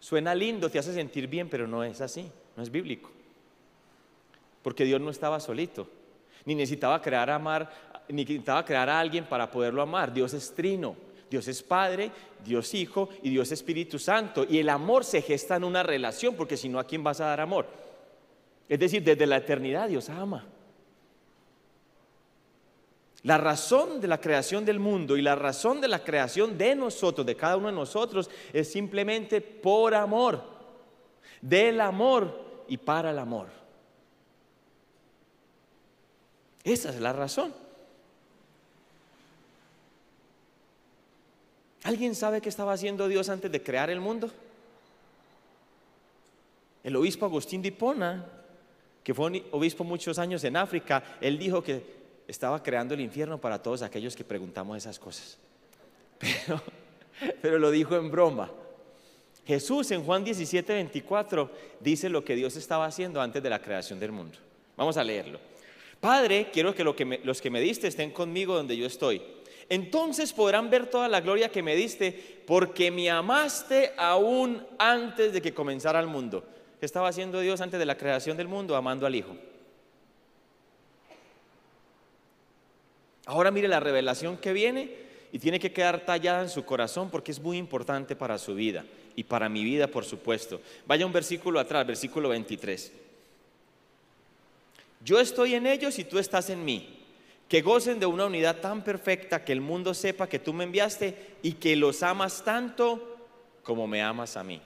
Suena 0.00 0.34
lindo, 0.34 0.68
te 0.68 0.78
hace 0.78 0.92
sentir 0.92 1.26
bien, 1.28 1.48
pero 1.48 1.66
no 1.66 1.84
es 1.84 2.00
así, 2.00 2.30
no 2.56 2.62
es 2.62 2.70
bíblico. 2.70 3.10
Porque 4.62 4.84
Dios 4.84 5.00
no 5.00 5.10
estaba 5.10 5.38
solito, 5.38 5.88
ni 6.44 6.54
necesitaba 6.54 7.00
crear 7.00 7.30
amar, 7.30 7.70
ni 8.08 8.22
necesitaba 8.22 8.64
crear 8.64 8.88
a 8.88 8.98
alguien 8.98 9.24
para 9.24 9.50
poderlo 9.50 9.82
amar. 9.82 10.12
Dios 10.12 10.34
es 10.34 10.54
trino. 10.54 10.96
Dios 11.30 11.48
es 11.48 11.62
Padre, 11.62 12.10
Dios 12.44 12.72
Hijo 12.74 13.08
y 13.22 13.30
Dios 13.30 13.50
Espíritu 13.52 13.98
Santo. 13.98 14.44
Y 14.48 14.58
el 14.58 14.68
amor 14.68 15.04
se 15.04 15.22
gesta 15.22 15.56
en 15.56 15.64
una 15.64 15.82
relación, 15.82 16.34
porque 16.34 16.56
si 16.56 16.68
no, 16.68 16.78
¿a 16.78 16.84
quién 16.84 17.02
vas 17.02 17.20
a 17.20 17.26
dar 17.26 17.40
amor? 17.40 17.66
Es 18.68 18.78
decir, 18.78 19.02
desde 19.02 19.26
la 19.26 19.36
eternidad 19.36 19.88
Dios 19.88 20.08
ama. 20.08 20.46
La 23.22 23.38
razón 23.38 24.00
de 24.00 24.06
la 24.06 24.20
creación 24.20 24.64
del 24.64 24.78
mundo 24.78 25.16
y 25.16 25.22
la 25.22 25.34
razón 25.34 25.80
de 25.80 25.88
la 25.88 26.04
creación 26.04 26.56
de 26.56 26.76
nosotros, 26.76 27.26
de 27.26 27.34
cada 27.34 27.56
uno 27.56 27.66
de 27.66 27.72
nosotros, 27.72 28.30
es 28.52 28.70
simplemente 28.70 29.40
por 29.40 29.96
amor, 29.96 30.44
del 31.40 31.80
amor 31.80 32.64
y 32.68 32.76
para 32.76 33.10
el 33.10 33.18
amor. 33.18 33.48
Esa 36.62 36.90
es 36.90 37.00
la 37.00 37.12
razón. 37.12 37.65
¿Alguien 41.86 42.16
sabe 42.16 42.40
qué 42.40 42.48
estaba 42.48 42.72
haciendo 42.72 43.06
Dios 43.06 43.28
antes 43.28 43.48
de 43.52 43.62
crear 43.62 43.90
el 43.90 44.00
mundo? 44.00 44.28
El 46.82 46.96
obispo 46.96 47.26
Agustín 47.26 47.62
de 47.62 47.68
Hipona, 47.68 48.26
que 49.04 49.14
fue 49.14 49.44
obispo 49.52 49.84
muchos 49.84 50.18
años 50.18 50.42
en 50.42 50.56
África, 50.56 51.16
él 51.20 51.38
dijo 51.38 51.62
que 51.62 51.80
estaba 52.26 52.60
creando 52.60 52.94
el 52.94 53.02
infierno 53.02 53.40
para 53.40 53.62
todos 53.62 53.82
aquellos 53.82 54.16
que 54.16 54.24
preguntamos 54.24 54.76
esas 54.76 54.98
cosas. 54.98 55.38
Pero, 56.18 56.60
pero 57.40 57.58
lo 57.58 57.70
dijo 57.70 57.94
en 57.96 58.10
broma. 58.10 58.50
Jesús 59.46 59.90
en 59.92 60.02
Juan 60.02 60.24
17, 60.24 60.72
24 60.72 61.50
dice 61.80 62.08
lo 62.08 62.24
que 62.24 62.34
Dios 62.34 62.56
estaba 62.56 62.84
haciendo 62.84 63.20
antes 63.20 63.42
de 63.42 63.48
la 63.48 63.62
creación 63.62 64.00
del 64.00 64.10
mundo. 64.10 64.36
Vamos 64.76 64.96
a 64.96 65.04
leerlo. 65.04 65.38
Padre, 66.00 66.48
quiero 66.52 66.74
que, 66.74 66.84
los 67.22 67.40
que 67.40 67.50
me 67.50 67.60
diste 67.60 67.86
estén 67.86 68.10
conmigo 68.10 68.54
donde 68.54 68.76
yo 68.76 68.86
estoy. 68.86 69.22
Entonces 69.68 70.32
podrán 70.32 70.70
ver 70.70 70.86
toda 70.86 71.08
la 71.08 71.20
gloria 71.20 71.50
que 71.50 71.62
me 71.62 71.74
diste, 71.74 72.42
porque 72.46 72.90
me 72.90 73.10
amaste 73.10 73.92
aún 73.96 74.64
antes 74.78 75.32
de 75.32 75.42
que 75.42 75.54
comenzara 75.54 76.00
el 76.00 76.06
mundo. 76.06 76.44
¿Qué 76.78 76.86
estaba 76.86 77.08
haciendo 77.08 77.40
Dios 77.40 77.60
antes 77.60 77.78
de 77.78 77.86
la 77.86 77.96
creación 77.96 78.36
del 78.36 78.48
mundo? 78.48 78.76
Amando 78.76 79.06
al 79.06 79.14
Hijo. 79.14 79.36
Ahora 83.24 83.50
mire 83.50 83.66
la 83.66 83.80
revelación 83.80 84.36
que 84.36 84.52
viene 84.52 85.06
y 85.32 85.40
tiene 85.40 85.58
que 85.58 85.72
quedar 85.72 86.06
tallada 86.06 86.42
en 86.42 86.48
su 86.48 86.64
corazón 86.64 87.10
porque 87.10 87.32
es 87.32 87.40
muy 87.40 87.58
importante 87.58 88.14
para 88.14 88.38
su 88.38 88.54
vida 88.54 88.84
y 89.16 89.24
para 89.24 89.48
mi 89.48 89.64
vida, 89.64 89.88
por 89.88 90.04
supuesto. 90.04 90.60
Vaya 90.86 91.04
un 91.04 91.12
versículo 91.12 91.58
atrás, 91.58 91.84
versículo 91.84 92.28
23. 92.28 92.92
Yo 95.04 95.18
estoy 95.18 95.54
en 95.54 95.66
ellos 95.66 95.98
y 95.98 96.04
tú 96.04 96.18
estás 96.18 96.50
en 96.50 96.64
mí. 96.64 96.95
Que 97.48 97.62
gocen 97.62 98.00
de 98.00 98.06
una 98.06 98.26
unidad 98.26 98.56
tan 98.56 98.82
perfecta 98.82 99.44
que 99.44 99.52
el 99.52 99.60
mundo 99.60 99.94
sepa 99.94 100.28
que 100.28 100.38
tú 100.38 100.52
me 100.52 100.64
enviaste 100.64 101.36
y 101.42 101.52
que 101.52 101.76
los 101.76 102.02
amas 102.02 102.42
tanto 102.44 103.16
como 103.62 103.86
me 103.86 104.02
amas 104.02 104.36
a 104.36 104.44
mí. 104.44 104.60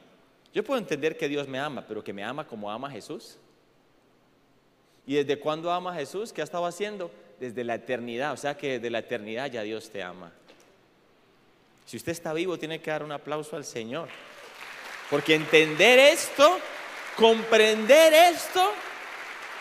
Yo 0.53 0.65
puedo 0.65 0.79
entender 0.79 1.17
que 1.17 1.29
Dios 1.29 1.47
me 1.47 1.59
ama, 1.59 1.85
pero 1.87 2.03
que 2.03 2.13
me 2.13 2.25
ama 2.25 2.47
como 2.47 2.71
ama 2.71 2.91
Jesús. 2.91 3.37
¿Y 5.07 5.15
desde 5.15 5.39
cuándo 5.39 5.71
ama 5.73 5.95
Jesús? 5.95 6.33
¿Qué 6.33 6.41
ha 6.41 6.45
estado 6.45 6.67
haciendo? 6.67 7.11
Desde 7.39 7.65
la 7.65 7.75
eternidad. 7.75 8.33
O 8.33 8.37
sea 8.37 8.57
que 8.57 8.75
desde 8.75 8.91
la 8.91 9.01
eternidad 9.01 9.51
ya 9.51 9.63
Dios 9.63 9.91
te 9.91 10.03
ama. 10.03 10.33
Si 11.87 11.97
usted 11.97 12.13
está 12.13 12.33
vivo, 12.33 12.59
tiene 12.59 12.81
que 12.81 12.91
dar 12.91 13.03
un 13.03 13.13
aplauso 13.13 13.57
al 13.57 13.65
Señor. 13.65 14.09
Porque 15.11 15.35
entender 15.35 15.99
esto, 15.99 16.59
comprender 17.17 18.13
esto, 18.13 18.73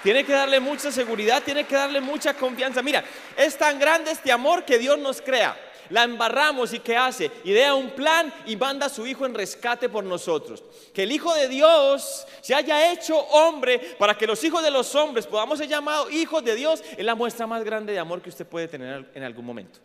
tiene 0.03 0.24
que 0.24 0.34
darle 0.34 0.60
mucha 0.60 0.91
seguridad, 0.91 1.44
tiene 1.44 1.65
que 1.65 1.75
darle 1.75 2.01
mucha 2.01 2.34
confianza. 2.34 2.82
Mira, 2.82 3.03
es 3.38 3.58
tan 3.58 3.79
grande 3.79 4.12
este 4.12 4.32
amor 4.32 4.63
que 4.65 4.77
Dios 4.77 4.98
nos 4.98 5.22
crea. 5.22 5.58
La 5.89 6.03
embarramos 6.03 6.72
y 6.74 6.79
¿qué 6.79 6.96
hace? 6.96 7.32
Idea 7.44 7.74
un 7.74 7.89
plan 7.89 8.32
y 8.46 8.56
manda 8.56 8.86
a 8.86 8.89
su 8.89 9.08
Hijo 9.08 9.25
en 9.25 9.34
rescate 9.34 9.89
por 9.89 10.03
nosotros. 10.03 10.63
Que 10.94 11.03
el 11.03 11.12
Hijo 11.12 11.34
de 11.34 11.48
Dios 11.48 12.27
se 12.41 12.53
haya 12.53 12.91
hecho 12.91 13.18
hombre 13.18 13.96
para 13.98 14.15
que 14.15 14.27
los 14.27 14.44
hijos 14.44 14.62
de 14.62 14.72
los 14.72 14.94
hombres 14.94 15.25
podamos 15.25 15.58
ser 15.58 15.68
llamados 15.68 16.12
hijos 16.12 16.44
de 16.44 16.56
Dios 16.56 16.84
es 16.96 17.03
la 17.03 17.15
muestra 17.15 17.48
más 17.48 17.63
grande 17.63 17.94
de 17.94 18.00
amor 18.00 18.22
que 18.22 18.29
usted 18.29 18.46
puede 18.46 18.68
tener 18.68 19.10
en 19.15 19.24
algún 19.24 19.46
momento. 19.46 19.79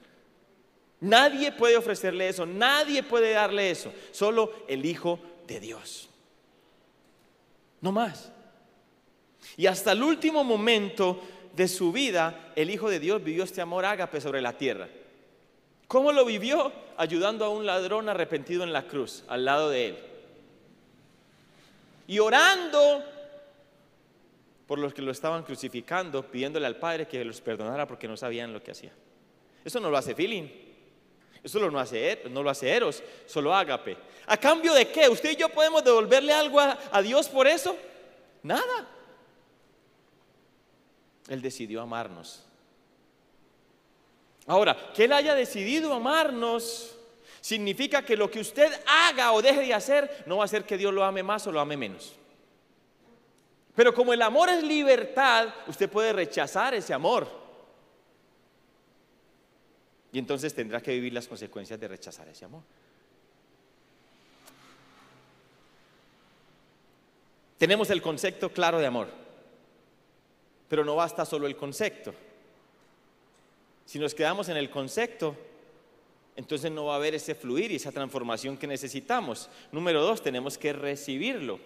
Nadie 1.01 1.53
puede 1.53 1.77
ofrecerle 1.77 2.29
eso, 2.29 2.47
nadie 2.47 3.03
puede 3.03 3.33
darle 3.33 3.71
eso, 3.71 3.93
solo 4.11 4.53
el 4.69 4.85
Hijo 4.85 5.19
de 5.47 5.61
Dios. 5.61 6.09
No 7.81 7.93
más. 7.93 8.34
Y 9.57 9.67
hasta 9.67 9.93
el 9.93 10.03
último 10.03 10.45
momento 10.45 11.21
de 11.55 11.69
su 11.69 11.93
vida, 11.93 12.53
el 12.57 12.71
Hijo 12.71 12.91
de 12.91 12.99
Dios 12.99 13.23
vivió 13.23 13.45
este 13.45 13.61
amor 13.61 13.85
ágape 13.85 14.21
sobre 14.21 14.41
la 14.41 14.57
tierra. 14.57 14.89
¿Cómo 15.87 16.13
lo 16.13 16.25
vivió? 16.25 16.73
Ayudando 16.97 17.45
a 17.45 17.49
un 17.49 17.67
ladrón 17.67 18.09
arrepentido 18.09 18.65
en 18.65 18.73
la 18.73 18.87
cruz, 18.87 19.25
al 19.29 19.45
lado 19.45 19.71
de 19.71 19.89
él. 19.89 19.99
Y 22.07 22.19
orando 22.19 23.05
por 24.67 24.79
los 24.79 24.95
que 24.95 25.03
lo 25.03 25.13
estaban 25.13 25.43
crucificando, 25.43 26.23
pidiéndole 26.31 26.67
al 26.67 26.77
Padre 26.77 27.07
que 27.07 27.25
los 27.25 27.41
perdonara 27.41 27.87
porque 27.87 28.09
no 28.09 28.17
sabían 28.17 28.53
lo 28.53 28.63
que 28.63 28.73
hacía. 28.73 28.93
Eso 29.65 29.79
no 29.81 29.91
lo 29.91 29.97
hace 29.97 30.15
Feeling. 30.15 30.49
Eso 31.43 31.61
no 31.61 31.69
lo 31.69 31.79
hace, 31.79 32.23
no 32.31 32.43
lo 32.43 32.49
hace 32.49 32.71
Eros, 32.71 33.03
solo 33.27 33.55
Ágape. 33.55 33.99
¿A 34.27 34.37
cambio 34.39 34.73
de 34.73 34.89
qué? 34.89 35.11
¿Usted 35.11 35.33
y 35.33 35.37
yo 35.37 35.51
podemos 35.51 35.85
devolverle 35.85 36.33
algo 36.33 36.59
a 36.59 37.03
Dios 37.03 37.29
por 37.29 37.47
eso? 37.47 37.77
Nada. 38.43 38.89
Él 41.29 41.41
decidió 41.41 41.81
amarnos. 41.81 42.45
Ahora, 44.47 44.93
que 44.95 45.05
Él 45.05 45.13
haya 45.13 45.35
decidido 45.35 45.93
amarnos 45.93 46.97
significa 47.41 48.05
que 48.05 48.17
lo 48.17 48.31
que 48.31 48.41
usted 48.41 48.71
haga 48.87 49.33
o 49.33 49.43
deje 49.43 49.63
de 49.63 49.75
hacer 49.75 50.25
no 50.27 50.39
va 50.39 50.45
a 50.45 50.47
hacer 50.47 50.65
que 50.65 50.77
Dios 50.77 50.93
lo 50.93 51.05
ame 51.05 51.23
más 51.23 51.47
o 51.47 51.53
lo 51.53 51.61
ame 51.61 51.77
menos. 51.77 52.15
Pero 53.75 53.93
como 53.93 54.13
el 54.13 54.23
amor 54.23 54.49
es 54.49 54.63
libertad, 54.63 55.53
usted 55.67 55.91
puede 55.91 56.13
rechazar 56.13 56.75
ese 56.75 56.95
amor. 56.95 57.29
Y 60.13 60.19
entonces 60.19 60.55
tendrá 60.55 60.81
que 60.81 60.93
vivir 60.93 61.13
las 61.13 61.27
consecuencias 61.27 61.81
de 61.81 61.89
rechazar 61.89 62.29
ese 62.29 62.45
amor. 62.45 62.63
Tenemos 67.59 67.91
el 67.91 68.01
concepto 68.01 68.53
claro 68.53 68.79
de 68.79 68.87
amor. 68.87 69.24
Pero 70.69 70.85
no 70.85 70.97
basta 70.97 71.25
solo 71.25 71.47
el 71.47 71.57
concepto. 71.57 72.15
Si 73.85 73.99
nos 73.99 74.15
quedamos 74.15 74.49
en 74.49 74.57
el 74.57 74.71
concepto, 74.71 75.37
entonces 76.37 76.71
no 76.71 76.87
va 76.87 76.95
a 76.95 76.97
haber 76.97 77.15
ese 77.15 77.35
fluir 77.35 77.71
y 77.71 77.77
esa 77.77 77.93
transformación 77.93 78.57
que 78.57 78.67
necesitamos. 78.67 79.49
Número 79.73 80.03
dos, 80.03 80.23
tenemos 80.23 80.59
que 80.59 80.73
recibirlo, 80.73 81.61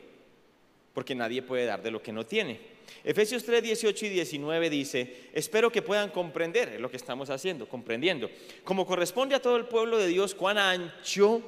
porque 0.92 1.14
nadie 1.14 1.42
puede 1.42 1.64
dar 1.64 1.82
de 1.82 1.90
lo 1.90 2.02
que 2.02 2.12
no 2.12 2.26
tiene. 2.26 2.78
Efesios 3.04 3.44
3, 3.44 3.62
18 3.62 4.06
y 4.06 4.08
19 4.08 4.70
dice, 4.70 5.30
espero 5.32 5.70
que 5.70 5.82
puedan 5.82 6.10
comprender 6.10 6.80
lo 6.80 6.90
que 6.90 6.96
estamos 6.96 7.30
haciendo, 7.30 7.68
comprendiendo, 7.68 8.30
como 8.64 8.86
corresponde 8.86 9.34
a 9.34 9.42
todo 9.42 9.56
el 9.56 9.66
pueblo 9.66 9.98
de 9.98 10.08
Dios, 10.08 10.34
cuán 10.34 10.58
ancho, 10.58 11.42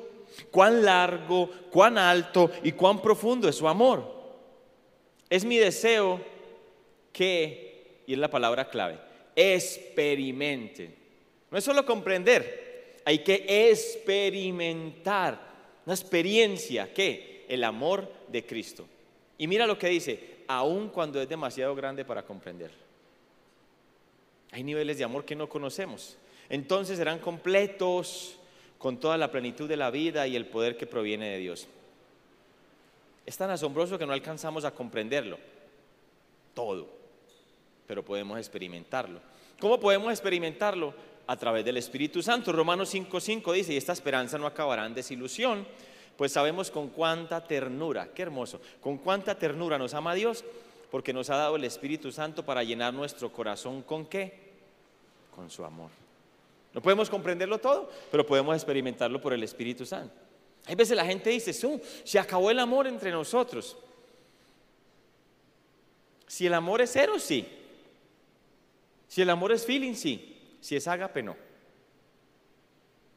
cuán 0.50 0.85
largo, 0.85 1.50
cuán 1.71 1.99
alto 1.99 2.50
y 2.62 2.73
cuán 2.73 3.02
profundo 3.02 3.49
es 3.49 3.57
su 3.57 3.66
amor. 3.66 4.21
Es 5.28 5.45
mi 5.45 5.57
deseo 5.57 6.21
que, 7.12 8.02
y 8.07 8.12
es 8.12 8.19
la 8.19 8.31
palabra 8.31 8.69
clave, 8.69 8.99
experimenten. 9.35 10.95
No 11.50 11.59
es 11.59 11.64
solo 11.64 11.85
comprender, 11.85 12.99
hay 13.05 13.21
que 13.21 13.71
experimentar 13.71 15.40
una 15.85 15.95
experiencia 15.95 16.93
que 16.93 17.45
el 17.49 17.64
amor 17.64 18.11
de 18.29 18.45
Cristo. 18.45 18.87
Y 19.38 19.47
mira 19.47 19.67
lo 19.67 19.79
que 19.79 19.88
dice, 19.88 20.21
aun 20.47 20.88
cuando 20.90 21.21
es 21.21 21.29
demasiado 21.29 21.75
grande 21.75 22.05
para 22.05 22.25
comprender. 22.25 22.71
Hay 24.52 24.62
niveles 24.62 24.99
de 24.99 25.05
amor 25.05 25.25
que 25.25 25.37
no 25.37 25.49
conocemos. 25.49 26.17
Entonces 26.49 26.99
serán 26.99 27.21
completos 27.21 28.37
con 28.79 28.99
toda 28.99 29.17
la 29.17 29.31
plenitud 29.31 29.69
de 29.69 29.76
la 29.76 29.90
vida 29.90 30.26
y 30.26 30.37
el 30.37 30.47
poder 30.47 30.76
que 30.76 30.87
proviene 30.87 31.31
de 31.31 31.38
Dios. 31.38 31.69
Es 33.26 33.37
tan 33.37 33.50
asombroso 33.50 33.99
que 33.99 34.07
no 34.07 34.12
alcanzamos 34.12 34.64
a 34.64 34.73
comprenderlo 34.73 35.38
todo 36.55 37.00
pero 37.90 38.04
podemos 38.04 38.38
experimentarlo. 38.38 39.18
¿Cómo 39.59 39.80
podemos 39.80 40.12
experimentarlo? 40.12 40.94
A 41.26 41.37
través 41.37 41.64
del 41.64 41.76
Espíritu 41.76 42.23
Santo. 42.23 42.52
Romanos 42.52 42.94
5:5 42.94 43.52
dice, 43.52 43.73
y 43.73 43.76
esta 43.76 43.92
esperanza 43.92 44.38
no 44.38 44.47
acabará 44.47 44.87
en 44.87 44.94
desilusión, 44.94 45.66
pues 46.16 46.30
sabemos 46.30 46.70
con 46.70 46.90
cuánta 46.90 47.44
ternura, 47.44 48.11
qué 48.14 48.23
hermoso, 48.23 48.61
con 48.80 48.99
cuánta 48.99 49.37
ternura 49.37 49.76
nos 49.76 49.92
ama 49.94 50.14
Dios, 50.14 50.44
porque 50.88 51.12
nos 51.12 51.30
ha 51.30 51.37
dado 51.37 51.56
el 51.56 51.64
Espíritu 51.64 52.12
Santo 52.12 52.44
para 52.44 52.62
llenar 52.62 52.94
nuestro 52.94 53.32
corazón 53.32 53.82
con 53.82 54.06
qué? 54.06 54.38
Con 55.35 55.50
su 55.50 55.64
amor. 55.64 55.90
No 56.73 56.80
podemos 56.80 57.11
comprenderlo 57.11 57.59
todo, 57.59 57.90
pero 58.12 58.25
podemos 58.25 58.54
experimentarlo 58.54 59.20
por 59.20 59.32
el 59.32 59.42
Espíritu 59.42 59.85
Santo. 59.85 60.14
Hay 60.66 60.76
veces 60.76 60.97
la 60.97 61.04
gente 61.04 61.30
dice, 61.30 61.52
se 62.04 62.18
acabó 62.20 62.52
el 62.52 62.61
amor 62.61 62.87
entre 62.87 63.11
nosotros. 63.11 63.76
Si 66.28 66.47
el 66.47 66.54
amor 66.54 66.80
es 66.80 66.92
cero, 66.92 67.18
sí. 67.18 67.56
Si 69.11 69.21
el 69.21 69.31
amor 69.31 69.50
es 69.50 69.67
feeling, 69.67 69.95
sí. 69.95 70.57
Si 70.61 70.76
es 70.76 70.87
ágape, 70.87 71.21
no. 71.21 71.37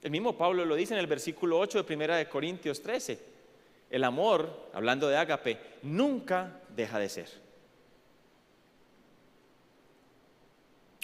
El 0.01 0.09
mismo 0.09 0.35
Pablo 0.35 0.65
lo 0.65 0.75
dice 0.75 0.95
en 0.95 0.99
el 0.99 1.05
versículo 1.05 1.59
8 1.59 1.83
de 1.83 1.95
1 1.95 2.15
de 2.15 2.27
Corintios 2.27 2.81
13. 2.81 3.19
El 3.91 4.03
amor, 4.03 4.71
hablando 4.73 5.07
de 5.07 5.17
ágape, 5.17 5.59
nunca 5.83 6.61
deja 6.75 6.97
de 6.97 7.09
ser. 7.09 7.29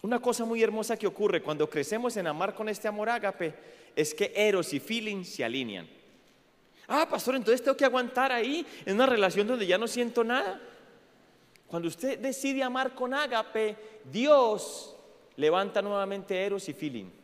Una 0.01 0.19
cosa 0.19 0.43
muy 0.43 0.63
hermosa 0.63 0.98
que 0.98 1.05
ocurre 1.05 1.43
cuando 1.43 1.69
crecemos 1.69 2.17
en 2.17 2.25
amar 2.25 2.55
con 2.55 2.67
este 2.67 2.88
amor 2.88 3.10
ágape 3.10 3.53
es 3.96 4.15
que 4.15 4.34
eros 4.36 4.74
y 4.74 4.79
feeling 4.79 5.24
se 5.24 5.46
alinean. 5.46 5.88
Ah, 6.88 7.08
pastor, 7.08 7.36
entonces 7.36 7.62
tengo 7.62 7.77
que 7.77 7.86
aguantar 7.86 8.31
ahí 8.31 8.65
en 8.88 8.96
una 8.96 9.05
relación 9.05 9.46
donde 9.46 9.67
ya 9.67 9.77
no 9.77 9.88
siento 9.88 10.24
nada. 10.24 10.60
Cuando 11.69 11.88
usted 11.88 12.17
decide 12.19 12.63
amar 12.63 12.95
con 12.95 13.13
ágape, 13.13 13.75
Dios 14.11 14.95
levanta 15.35 15.81
nuevamente 15.81 16.43
eros 16.43 16.67
y 16.67 16.73
feeling 16.73 17.19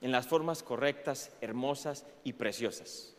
en 0.00 0.12
las 0.12 0.26
formas 0.26 0.62
correctas, 0.62 1.32
hermosas 1.40 2.04
y 2.24 2.34
preciosas. 2.34 3.14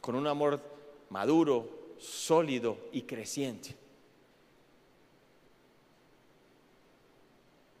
Con 0.00 0.14
un 0.14 0.28
amor 0.28 0.62
maduro, 1.10 1.68
sólido 1.98 2.78
y 2.92 3.02
creciente. 3.02 3.74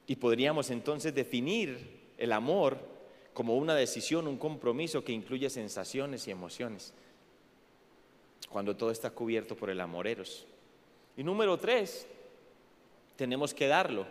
Y 0.08 0.16
podríamos 0.16 0.70
entonces 0.70 1.14
definir 1.14 2.12
el 2.18 2.32
amor 2.32 2.78
como 3.32 3.56
una 3.56 3.76
decisión, 3.76 4.26
un 4.26 4.36
compromiso 4.36 5.04
que 5.04 5.12
incluye 5.12 5.48
sensaciones 5.50 6.26
y 6.26 6.32
emociones, 6.32 6.92
cuando 8.48 8.76
todo 8.76 8.90
está 8.90 9.10
cubierto 9.10 9.56
por 9.56 9.70
el 9.70 9.80
amoreros. 9.80 10.46
Y 11.16 11.24
número 11.24 11.58
tres, 11.58 12.06
tenemos 13.16 13.52
que 13.52 13.66
darlo. 13.66 14.06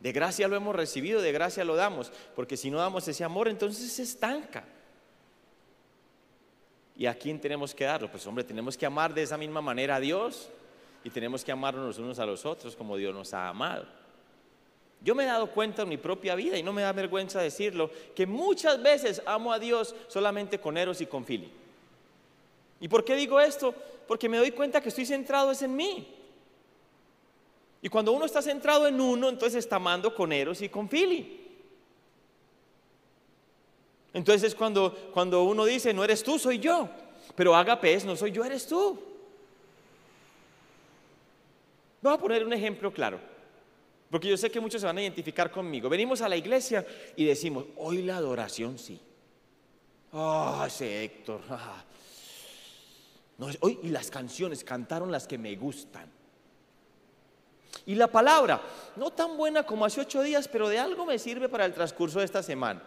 De 0.00 0.12
gracia 0.12 0.48
lo 0.48 0.56
hemos 0.56 0.74
recibido, 0.74 1.20
de 1.20 1.32
gracia 1.32 1.64
lo 1.64 1.76
damos, 1.76 2.12
porque 2.36 2.56
si 2.56 2.70
no 2.70 2.78
damos 2.78 3.06
ese 3.08 3.24
amor, 3.24 3.48
entonces 3.48 3.92
se 3.92 4.02
estanca. 4.02 4.64
¿Y 6.96 7.06
a 7.06 7.14
quién 7.14 7.40
tenemos 7.40 7.74
que 7.74 7.84
darlo? 7.84 8.10
Pues 8.10 8.26
hombre, 8.26 8.44
tenemos 8.44 8.76
que 8.76 8.86
amar 8.86 9.14
de 9.14 9.22
esa 9.22 9.36
misma 9.36 9.60
manera 9.60 9.96
a 9.96 10.00
Dios 10.00 10.48
y 11.04 11.10
tenemos 11.10 11.44
que 11.44 11.52
amarnos 11.52 11.98
unos 11.98 12.18
a 12.18 12.26
los 12.26 12.44
otros 12.44 12.74
como 12.74 12.96
Dios 12.96 13.14
nos 13.14 13.32
ha 13.34 13.48
amado. 13.48 13.86
Yo 15.00 15.14
me 15.14 15.22
he 15.22 15.26
dado 15.26 15.50
cuenta 15.50 15.82
en 15.82 15.90
mi 15.90 15.96
propia 15.96 16.34
vida 16.34 16.58
y 16.58 16.62
no 16.62 16.72
me 16.72 16.82
da 16.82 16.92
vergüenza 16.92 17.40
decirlo, 17.40 17.90
que 18.16 18.26
muchas 18.26 18.82
veces 18.82 19.22
amo 19.26 19.52
a 19.52 19.58
Dios 19.60 19.94
solamente 20.08 20.58
con 20.58 20.76
Eros 20.76 21.00
y 21.00 21.06
con 21.06 21.24
Fili. 21.24 21.52
¿Y 22.80 22.88
por 22.88 23.04
qué 23.04 23.16
digo 23.16 23.40
esto? 23.40 23.74
Porque 24.06 24.28
me 24.28 24.38
doy 24.38 24.52
cuenta 24.52 24.80
que 24.80 24.88
estoy 24.88 25.06
centrado 25.06 25.50
es 25.50 25.62
en 25.62 25.74
mí. 25.74 26.14
Y 27.80 27.88
cuando 27.88 28.12
uno 28.12 28.24
está 28.24 28.42
centrado 28.42 28.86
en 28.86 29.00
uno, 29.00 29.28
entonces 29.28 29.58
está 29.64 29.76
amando 29.76 30.14
con 30.14 30.32
Eros 30.32 30.62
y 30.62 30.68
con 30.68 30.88
Fili. 30.88 31.46
Entonces 34.12 34.54
cuando, 34.54 34.92
cuando 35.12 35.44
uno 35.44 35.64
dice, 35.64 35.92
no 35.92 36.02
eres 36.02 36.22
tú, 36.22 36.38
soy 36.38 36.58
yo. 36.58 36.88
Pero 37.34 37.54
Agape 37.54 37.94
es, 37.94 38.04
no 38.04 38.16
soy 38.16 38.32
yo, 38.32 38.44
eres 38.44 38.66
tú. 38.66 39.00
Voy 42.00 42.14
a 42.14 42.18
poner 42.18 42.44
un 42.44 42.52
ejemplo 42.52 42.92
claro. 42.92 43.20
Porque 44.10 44.28
yo 44.28 44.36
sé 44.36 44.50
que 44.50 44.60
muchos 44.60 44.80
se 44.80 44.86
van 44.86 44.98
a 44.98 45.02
identificar 45.02 45.50
conmigo. 45.50 45.88
Venimos 45.88 46.22
a 46.22 46.28
la 46.28 46.36
iglesia 46.36 46.86
y 47.14 47.24
decimos, 47.26 47.66
hoy 47.76 48.02
la 48.02 48.16
adoración 48.16 48.78
sí. 48.78 48.98
Ah, 50.12 50.64
ese 50.66 51.04
Héctor. 51.04 51.42
Ah. 51.50 51.84
Hoy, 53.60 53.78
y 53.82 53.88
las 53.88 54.10
canciones 54.10 54.64
cantaron 54.64 55.10
las 55.12 55.26
que 55.26 55.38
me 55.38 55.54
gustan. 55.56 56.10
Y 57.86 57.94
la 57.94 58.08
palabra, 58.08 58.60
no 58.96 59.10
tan 59.10 59.36
buena 59.36 59.64
como 59.64 59.84
hace 59.84 60.00
ocho 60.00 60.22
días, 60.22 60.48
pero 60.48 60.68
de 60.68 60.78
algo 60.78 61.06
me 61.06 61.18
sirve 61.18 61.48
para 61.48 61.64
el 61.64 61.72
transcurso 61.72 62.18
de 62.18 62.24
esta 62.24 62.42
semana. 62.42 62.82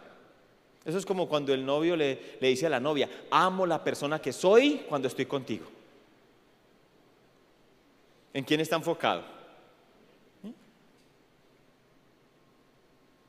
Eso 0.83 0.97
es 0.97 1.05
como 1.05 1.27
cuando 1.27 1.53
el 1.53 1.65
novio 1.65 1.95
le, 1.95 2.37
le 2.39 2.47
dice 2.47 2.67
a 2.67 2.69
la 2.69 2.79
novia, 2.79 3.09
amo 3.29 3.65
la 3.65 3.83
persona 3.83 4.19
que 4.19 4.33
soy 4.33 4.85
cuando 4.89 5.07
estoy 5.07 5.25
contigo. 5.25 5.65
¿En 8.33 8.43
quién 8.43 8.59
está 8.59 8.75
enfocado? 8.75 9.23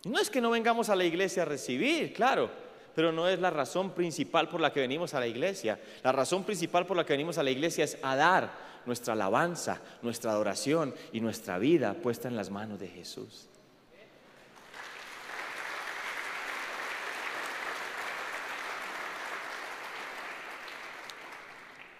No 0.04 0.18
es 0.18 0.30
que 0.30 0.40
no 0.40 0.50
vengamos 0.50 0.88
a 0.88 0.96
la 0.96 1.04
iglesia 1.04 1.42
a 1.42 1.46
recibir, 1.46 2.12
claro, 2.12 2.50
pero 2.94 3.12
no 3.12 3.28
es 3.28 3.40
la 3.40 3.50
razón 3.50 3.90
principal 3.90 4.48
por 4.48 4.60
la 4.60 4.72
que 4.72 4.80
venimos 4.80 5.14
a 5.14 5.20
la 5.20 5.26
iglesia. 5.26 5.78
La 6.02 6.12
razón 6.12 6.44
principal 6.44 6.86
por 6.86 6.96
la 6.96 7.04
que 7.04 7.12
venimos 7.12 7.38
a 7.38 7.42
la 7.42 7.50
iglesia 7.50 7.84
es 7.84 7.98
a 8.02 8.16
dar 8.16 8.72
nuestra 8.86 9.14
alabanza, 9.14 9.80
nuestra 10.02 10.32
adoración 10.32 10.94
y 11.12 11.20
nuestra 11.20 11.58
vida 11.58 11.94
puesta 11.94 12.28
en 12.28 12.36
las 12.36 12.50
manos 12.50 12.78
de 12.78 12.88
Jesús. 12.88 13.48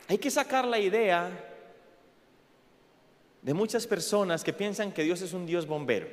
Hay 0.09 0.19
que 0.19 0.31
sacar 0.31 0.67
la 0.67 0.79
idea 0.79 1.31
de 3.41 3.55
muchas 3.55 3.87
personas 3.87 4.45
que 4.45 4.53
piensan 4.53 4.93
que 4.93 5.05
Dios 5.05 5.23
es 5.23 5.33
un 5.33 5.47
Dios 5.47 5.67
bombero. 5.67 6.07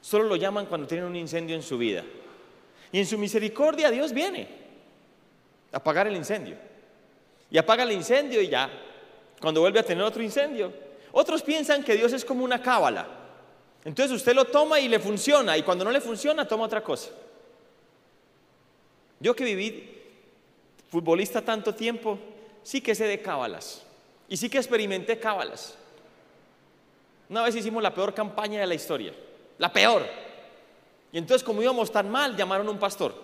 Solo 0.00 0.24
lo 0.24 0.36
llaman 0.36 0.66
cuando 0.66 0.86
tienen 0.86 1.06
un 1.06 1.16
incendio 1.16 1.54
en 1.54 1.62
su 1.62 1.78
vida. 1.78 2.04
Y 2.92 2.98
en 2.98 3.06
su 3.06 3.18
misericordia 3.18 3.90
Dios 3.90 4.12
viene 4.12 4.48
a 5.72 5.78
apagar 5.78 6.06
el 6.06 6.16
incendio. 6.16 6.56
Y 7.50 7.58
apaga 7.58 7.84
el 7.84 7.92
incendio 7.92 8.40
y 8.40 8.48
ya, 8.48 8.70
cuando 9.40 9.60
vuelve 9.60 9.80
a 9.80 9.82
tener 9.82 10.02
otro 10.04 10.22
incendio. 10.22 10.72
Otros 11.12 11.42
piensan 11.42 11.82
que 11.82 11.94
Dios 11.94 12.12
es 12.12 12.24
como 12.24 12.44
una 12.44 12.60
cábala. 12.60 13.06
Entonces 13.84 14.14
usted 14.16 14.34
lo 14.34 14.46
toma 14.46 14.80
y 14.80 14.88
le 14.88 14.98
funciona, 14.98 15.56
y 15.56 15.62
cuando 15.62 15.84
no 15.84 15.92
le 15.92 16.00
funciona, 16.00 16.46
toma 16.46 16.64
otra 16.64 16.82
cosa. 16.82 17.10
Yo 19.20 19.34
que 19.34 19.44
viví 19.44 19.92
futbolista 20.90 21.40
tanto 21.42 21.74
tiempo, 21.74 22.18
sí 22.62 22.80
que 22.80 22.94
sé 22.94 23.04
de 23.04 23.22
cábalas. 23.22 23.82
Y 24.28 24.36
sí 24.36 24.50
que 24.50 24.58
experimenté 24.58 25.18
cábalas. 25.18 25.76
Una 27.28 27.42
vez 27.42 27.54
hicimos 27.54 27.82
la 27.82 27.94
peor 27.94 28.12
campaña 28.12 28.60
de 28.60 28.66
la 28.66 28.74
historia 28.74 29.12
la 29.58 29.72
peor. 29.72 30.06
Y 31.12 31.18
entonces 31.18 31.44
como 31.44 31.62
íbamos 31.62 31.90
tan 31.90 32.10
mal, 32.10 32.36
llamaron 32.36 32.66
a 32.68 32.70
un 32.70 32.78
pastor. 32.78 33.14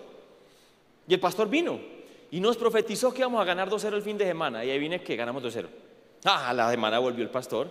Y 1.07 1.13
el 1.13 1.19
pastor 1.19 1.49
vino 1.49 1.79
y 2.31 2.39
nos 2.39 2.57
profetizó 2.57 3.13
que 3.13 3.19
íbamos 3.19 3.41
a 3.41 3.45
ganar 3.45 3.69
2-0 3.69 3.93
el 3.93 4.01
fin 4.01 4.17
de 4.17 4.25
semana. 4.25 4.65
Y 4.65 4.71
ahí 4.71 4.79
viene 4.79 5.01
que 5.01 5.15
ganamos 5.15 5.43
2-0. 5.43 5.67
Ah, 6.25 6.49
a 6.49 6.53
la 6.53 6.71
semana 6.71 6.99
volvió 6.99 7.23
el 7.23 7.29
pastor 7.29 7.67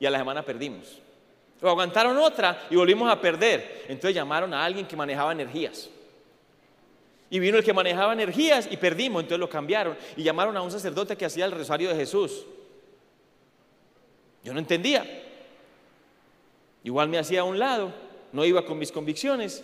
y 0.00 0.06
a 0.06 0.10
la 0.10 0.18
semana 0.18 0.42
perdimos. 0.42 0.98
Lo 1.60 1.70
aguantaron 1.70 2.16
otra 2.18 2.66
y 2.70 2.76
volvimos 2.76 3.10
a 3.10 3.20
perder. 3.20 3.84
Entonces 3.88 4.14
llamaron 4.14 4.52
a 4.52 4.64
alguien 4.64 4.86
que 4.86 4.96
manejaba 4.96 5.32
energías. 5.32 5.88
Y 7.30 7.38
vino 7.38 7.56
el 7.56 7.64
que 7.64 7.72
manejaba 7.72 8.12
energías 8.12 8.68
y 8.70 8.76
perdimos, 8.76 9.22
entonces 9.22 9.40
lo 9.40 9.48
cambiaron. 9.48 9.96
Y 10.16 10.22
llamaron 10.22 10.56
a 10.56 10.62
un 10.62 10.70
sacerdote 10.70 11.16
que 11.16 11.24
hacía 11.24 11.44
el 11.44 11.52
rosario 11.52 11.88
de 11.88 11.96
Jesús. 11.96 12.44
Yo 14.42 14.52
no 14.52 14.58
entendía. 14.58 15.04
Igual 16.82 17.08
me 17.08 17.18
hacía 17.18 17.40
a 17.40 17.44
un 17.44 17.58
lado, 17.58 17.92
no 18.34 18.44
iba 18.44 18.66
con 18.66 18.78
mis 18.78 18.90
convicciones, 18.90 19.62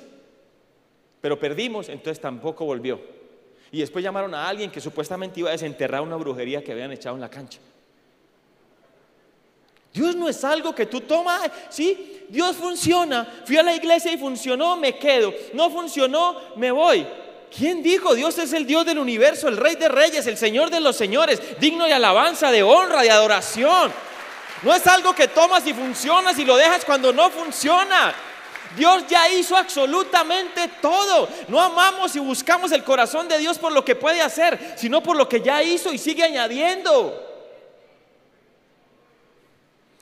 pero 1.21 1.39
perdimos, 1.39 1.89
entonces 1.89 2.21
tampoco 2.21 2.65
volvió. 2.65 3.01
Y 3.73 3.81
después 3.81 4.03
llamaron 4.03 4.33
a 4.33 4.49
alguien 4.49 4.71
que 4.71 4.81
supuestamente 4.81 5.41
iba 5.41 5.49
a 5.49 5.53
desenterrar 5.53 6.01
una 6.03 6.15
brujería 6.15 6.63
que 6.63 6.71
habían 6.71 6.93
echado 6.93 7.17
en 7.17 7.21
la 7.21 7.29
cancha. 7.29 7.59
Dios 9.93 10.15
no 10.15 10.29
es 10.29 10.45
algo 10.45 10.73
que 10.73 10.87
tú 10.87 11.01
tomas, 11.01 11.51
sí, 11.69 12.27
Dios 12.29 12.55
funciona. 12.55 13.43
Fui 13.45 13.57
a 13.57 13.65
la 13.65 13.75
iglesia 13.75 14.13
y 14.13 14.17
funcionó, 14.17 14.77
me 14.77 14.97
quedo. 14.97 15.35
No 15.53 15.69
funcionó, 15.69 16.37
me 16.55 16.71
voy. 16.71 17.05
¿Quién 17.55 17.83
dijo? 17.83 18.15
Dios 18.15 18.39
es 18.39 18.53
el 18.53 18.69
Dios 18.69 18.87
del 18.87 19.01
universo, 19.01 19.49
el 19.49 19.57
Rey 19.57 19.75
de 19.75 19.89
Reyes, 19.89 20.29
el 20.29 20.37
Señor 20.37 20.71
de 20.71 20.79
los 20.79 20.95
Señores, 20.95 21.43
digno 21.59 21.87
de 21.87 21.95
alabanza, 21.95 22.53
de 22.53 22.63
honra, 22.63 23.03
de 23.03 23.11
adoración. 23.11 23.93
No 24.63 24.73
es 24.73 24.87
algo 24.87 25.13
que 25.13 25.27
tomas 25.27 25.67
y 25.67 25.75
funcionas 25.75 26.39
y 26.39 26.45
lo 26.45 26.57
dejas 26.57 26.85
cuando 26.85 27.13
no 27.13 27.31
funciona. 27.31 28.15
Dios 28.77 29.05
ya 29.09 29.31
hizo 29.31 29.57
absolutamente 29.57 30.69
todo. 30.81 31.29
No 31.49 31.61
amamos 31.61 32.15
y 32.17 32.19
buscamos 32.19 32.73
el 32.73 32.85
corazón 32.85 33.29
de 33.29 33.39
Dios 33.39 33.59
por 33.59 33.73
lo 33.73 33.85
que 33.85 33.97
puede 33.97 34.21
hacer, 34.21 34.75
sino 34.77 35.03
por 35.03 35.17
lo 35.17 35.29
que 35.29 35.41
ya 35.41 35.63
hizo 35.63 35.93
y 35.93 35.99
sigue 35.99 36.23
añadiendo. 36.23 37.27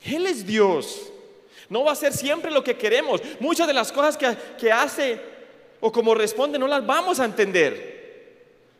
Él 0.02 0.26
es 0.26 0.46
Dios. 0.46 1.10
No 1.68 1.84
va 1.84 1.92
a 1.92 1.96
ser 1.96 2.12
siempre 2.12 2.50
lo 2.50 2.64
que 2.64 2.76
queremos. 2.76 3.20
Muchas 3.40 3.66
de 3.66 3.74
las 3.74 3.92
cosas 3.92 4.16
que, 4.16 4.36
que 4.58 4.72
hace 4.72 5.20
o 5.80 5.92
como 5.92 6.14
responde 6.14 6.58
no 6.58 6.66
las 6.66 6.84
vamos 6.84 7.20
a 7.20 7.24
entender. 7.24 7.98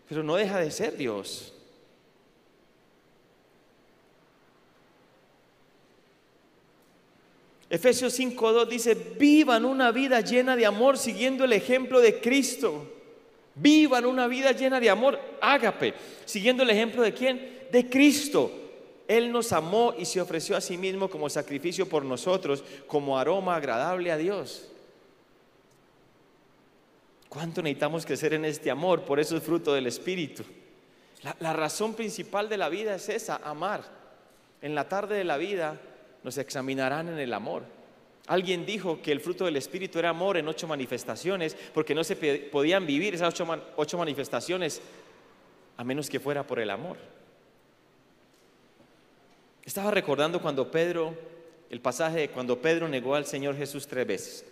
Pero 0.09 0.23
no 0.23 0.37
deja 0.37 0.59
de 0.59 0.71
ser 0.71 0.97
Dios. 0.97 1.53
Efesios 7.71 8.19
5.2 8.19 8.67
dice, 8.67 8.95
vivan 8.95 9.65
una 9.65 9.93
vida 9.93 10.21
llena 10.21 10.57
de 10.57 10.65
amor 10.65 10.97
siguiendo 10.97 11.45
el 11.45 11.53
ejemplo 11.53 12.01
de 12.01 12.19
Cristo. 12.21 12.95
Vivan 13.55 14.07
una 14.07 14.27
vida 14.27 14.53
llena 14.53 14.81
de 14.81 14.89
amor, 14.89 15.19
ágape, 15.41 15.93
siguiendo 16.25 16.63
el 16.63 16.71
ejemplo 16.71 17.03
de 17.03 17.13
quién? 17.13 17.67
De 17.71 17.91
Cristo. 17.91 18.51
Él 19.07 19.33
nos 19.33 19.53
amó 19.53 19.95
y 19.99 20.05
se 20.05 20.21
ofreció 20.21 20.57
a 20.57 20.61
sí 20.61 20.79
mismo 20.79 21.11
como 21.11 21.29
sacrificio 21.29 21.89
por 21.89 22.05
nosotros, 22.05 22.63
como 22.87 23.19
aroma 23.19 23.57
agradable 23.57 24.13
a 24.13 24.17
Dios. 24.17 24.69
¿Cuánto 27.29 27.63
necesitamos 27.63 28.07
crecer 28.07 28.33
en 28.33 28.47
este 28.47 28.71
amor? 28.71 29.03
Por 29.03 29.21
eso 29.21 29.37
es 29.37 29.43
fruto 29.43 29.75
del 29.75 29.87
Espíritu. 29.87 30.43
La, 31.23 31.37
la, 31.41 31.53
razón 31.53 31.95
principal 31.95 32.49
de 32.49 32.57
la 32.57 32.69
vida 32.69 32.95
es 32.95 33.09
esa, 33.09 33.41
amar. 33.45 33.83
En 34.63 34.75
la 34.75 34.89
tarde 34.89 35.17
de 35.17 35.25
la 35.25 35.37
vida 35.37 35.79
nos 36.23 36.39
examinarán 36.39 37.09
en 37.09 37.19
el 37.19 37.33
amor. 37.33 37.65
Alguien 38.29 38.67
dijo 38.67 39.01
que 39.01 39.11
el 39.11 39.21
fruto 39.21 39.47
del 39.47 39.57
Espíritu 39.57 39.99
era 39.99 40.11
amor 40.11 40.37
en 40.37 40.47
ocho 40.47 40.69
manifestaciones, 40.69 41.57
porque 41.73 41.95
no 41.95 42.05
se 42.05 42.15
podían 42.53 42.87
vivir 42.87 43.15
esas 43.15 43.35
ocho, 43.77 43.99
manifestaciones 43.99 44.83
a 45.79 45.85
menos 45.85 46.11
que 46.11 46.21
fuera 46.21 46.47
por 46.47 46.61
el 46.61 46.69
amor. 46.69 46.99
Estaba 49.65 49.91
recordando 49.91 50.43
cuando 50.43 50.71
Pedro, 50.71 51.15
el 51.71 51.81
pasaje 51.81 52.19
de 52.19 52.29
cuando 52.29 52.61
Pedro 52.61 52.87
negó 52.87 53.15
al 53.15 53.25
Señor 53.25 53.57
Jesús 53.57 53.87
tres 53.87 54.07
veces 54.07 54.45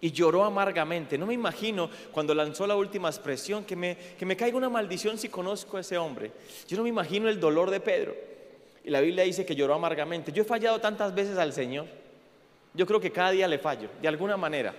y 0.00 0.12
lloró 0.12 0.44
amargamente. 0.44 1.16
No 1.16 1.24
me 1.24 1.34
imagino 1.34 1.88
cuando 2.12 2.34
lanzó 2.34 2.66
la 2.66 2.76
última 2.76 3.08
expresión 3.08 3.64
que 3.64 3.76
me, 3.76 3.96
que 4.18 4.26
me 4.26 4.36
caiga 4.36 4.58
una 4.58 4.68
maldición 4.68 5.16
si 5.16 5.30
conozco 5.30 5.78
a 5.78 5.80
ese 5.80 5.96
hombre. 5.96 6.32
Yo 6.68 6.76
no 6.76 6.82
me 6.82 6.90
imagino 6.90 7.28
el 7.30 7.40
dolor 7.40 7.70
de 7.70 7.80
Pedro. 7.80 8.14
Y 8.86 8.90
la 8.90 9.00
Biblia 9.00 9.24
dice 9.24 9.44
que 9.44 9.56
lloró 9.56 9.74
amargamente. 9.74 10.30
Yo 10.30 10.44
he 10.44 10.46
fallado 10.46 10.80
tantas 10.80 11.12
veces 11.12 11.36
al 11.36 11.52
Señor. 11.52 11.86
Yo 12.72 12.86
creo 12.86 13.00
que 13.00 13.10
cada 13.10 13.32
día 13.32 13.48
le 13.48 13.58
fallo, 13.58 13.90
de 14.00 14.06
alguna 14.06 14.36
manera. 14.36 14.72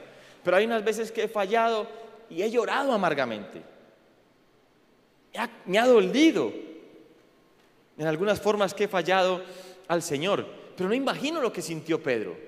Pero 0.44 0.56
hay 0.56 0.66
unas 0.66 0.82
veces 0.82 1.12
que 1.12 1.24
he 1.24 1.28
fallado 1.28 1.86
y 2.30 2.42
he 2.42 2.50
llorado 2.50 2.94
amargamente. 2.94 3.62
Me 5.66 5.78
ha, 5.78 5.86
dolido. 5.86 6.54
En 7.98 8.08
algunas 8.08 8.40
formas 8.40 8.74
que 8.74 8.86
he 8.86 8.88
fallado 8.88 9.42
al 9.90 10.02
Señor. 10.02 10.46
Pero 10.78 10.88
no 10.88 10.96
imagino 10.96 11.42
lo 11.42 11.52
que 11.52 11.62
sintió 11.62 12.02
Pedro 12.02 12.48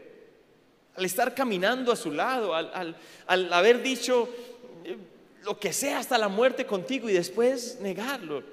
al 0.96 1.06
estar 1.06 1.34
caminando 1.34 1.92
a 1.94 1.96
su 1.96 2.12
lado, 2.12 2.54
al, 2.54 2.96
haber 3.54 3.82
dicho 3.82 4.28
eh, 4.84 4.98
lo 5.44 5.58
que 5.58 5.72
sea 5.72 6.00
hasta 6.00 6.18
la 6.18 6.28
muerte 6.28 6.66
contigo 6.66 7.10
y 7.10 7.14
después 7.14 7.80
negarlo. 7.82 8.44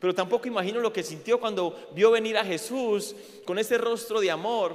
Pero 0.00 0.14
tampoco 0.14 0.48
imagino 0.48 0.80
lo 0.80 0.92
que 0.92 1.02
sintió 1.02 1.38
cuando 1.38 1.90
vio 1.92 2.10
venir 2.10 2.38
a 2.38 2.44
Jesús 2.44 3.14
con 3.44 3.58
ese 3.58 3.76
rostro 3.76 4.20
de 4.20 4.30
amor, 4.30 4.74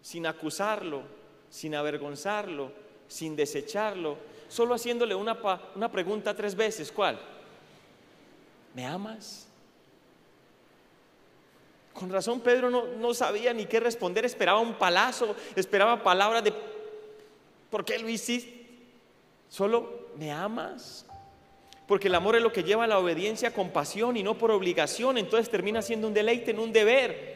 sin 0.00 0.26
acusarlo, 0.26 1.02
sin 1.50 1.74
avergonzarlo, 1.74 2.72
sin 3.06 3.36
desecharlo, 3.36 4.16
solo 4.48 4.74
haciéndole 4.74 5.14
una, 5.14 5.38
una 5.74 5.92
pregunta 5.92 6.34
tres 6.34 6.54
veces. 6.54 6.90
¿Cuál? 6.90 7.20
¿Me 8.74 8.86
amas? 8.86 9.46
Con 11.94 12.10
razón 12.10 12.40
Pedro 12.40 12.70
no, 12.70 13.14
sabía 13.14 13.54
ni 13.54 13.66
qué 13.66 13.78
responder, 13.78 14.24
esperaba 14.24 14.58
un 14.58 14.74
palazo, 14.74 15.36
esperaba 15.54 16.02
palabras 16.02 16.42
de, 16.42 16.52
¿por 17.70 17.84
qué 17.84 17.98
lo 18.00 18.08
hiciste? 18.08 18.66
Solo, 19.48 20.08
¿me 20.16 20.32
amas? 20.32 21.06
Porque 21.86 22.08
el 22.08 22.14
amor 22.14 22.36
es 22.36 22.42
lo 22.42 22.52
que 22.52 22.62
lleva 22.62 22.84
a 22.84 22.86
la 22.86 22.98
obediencia 22.98 23.52
con 23.52 23.70
pasión 23.70 24.16
y 24.16 24.22
no 24.22 24.38
por 24.38 24.50
obligación, 24.50 25.18
entonces 25.18 25.50
termina 25.50 25.82
siendo 25.82 26.08
un 26.08 26.14
deleite, 26.14 26.50
en 26.52 26.58
un 26.58 26.72
deber. 26.72 27.34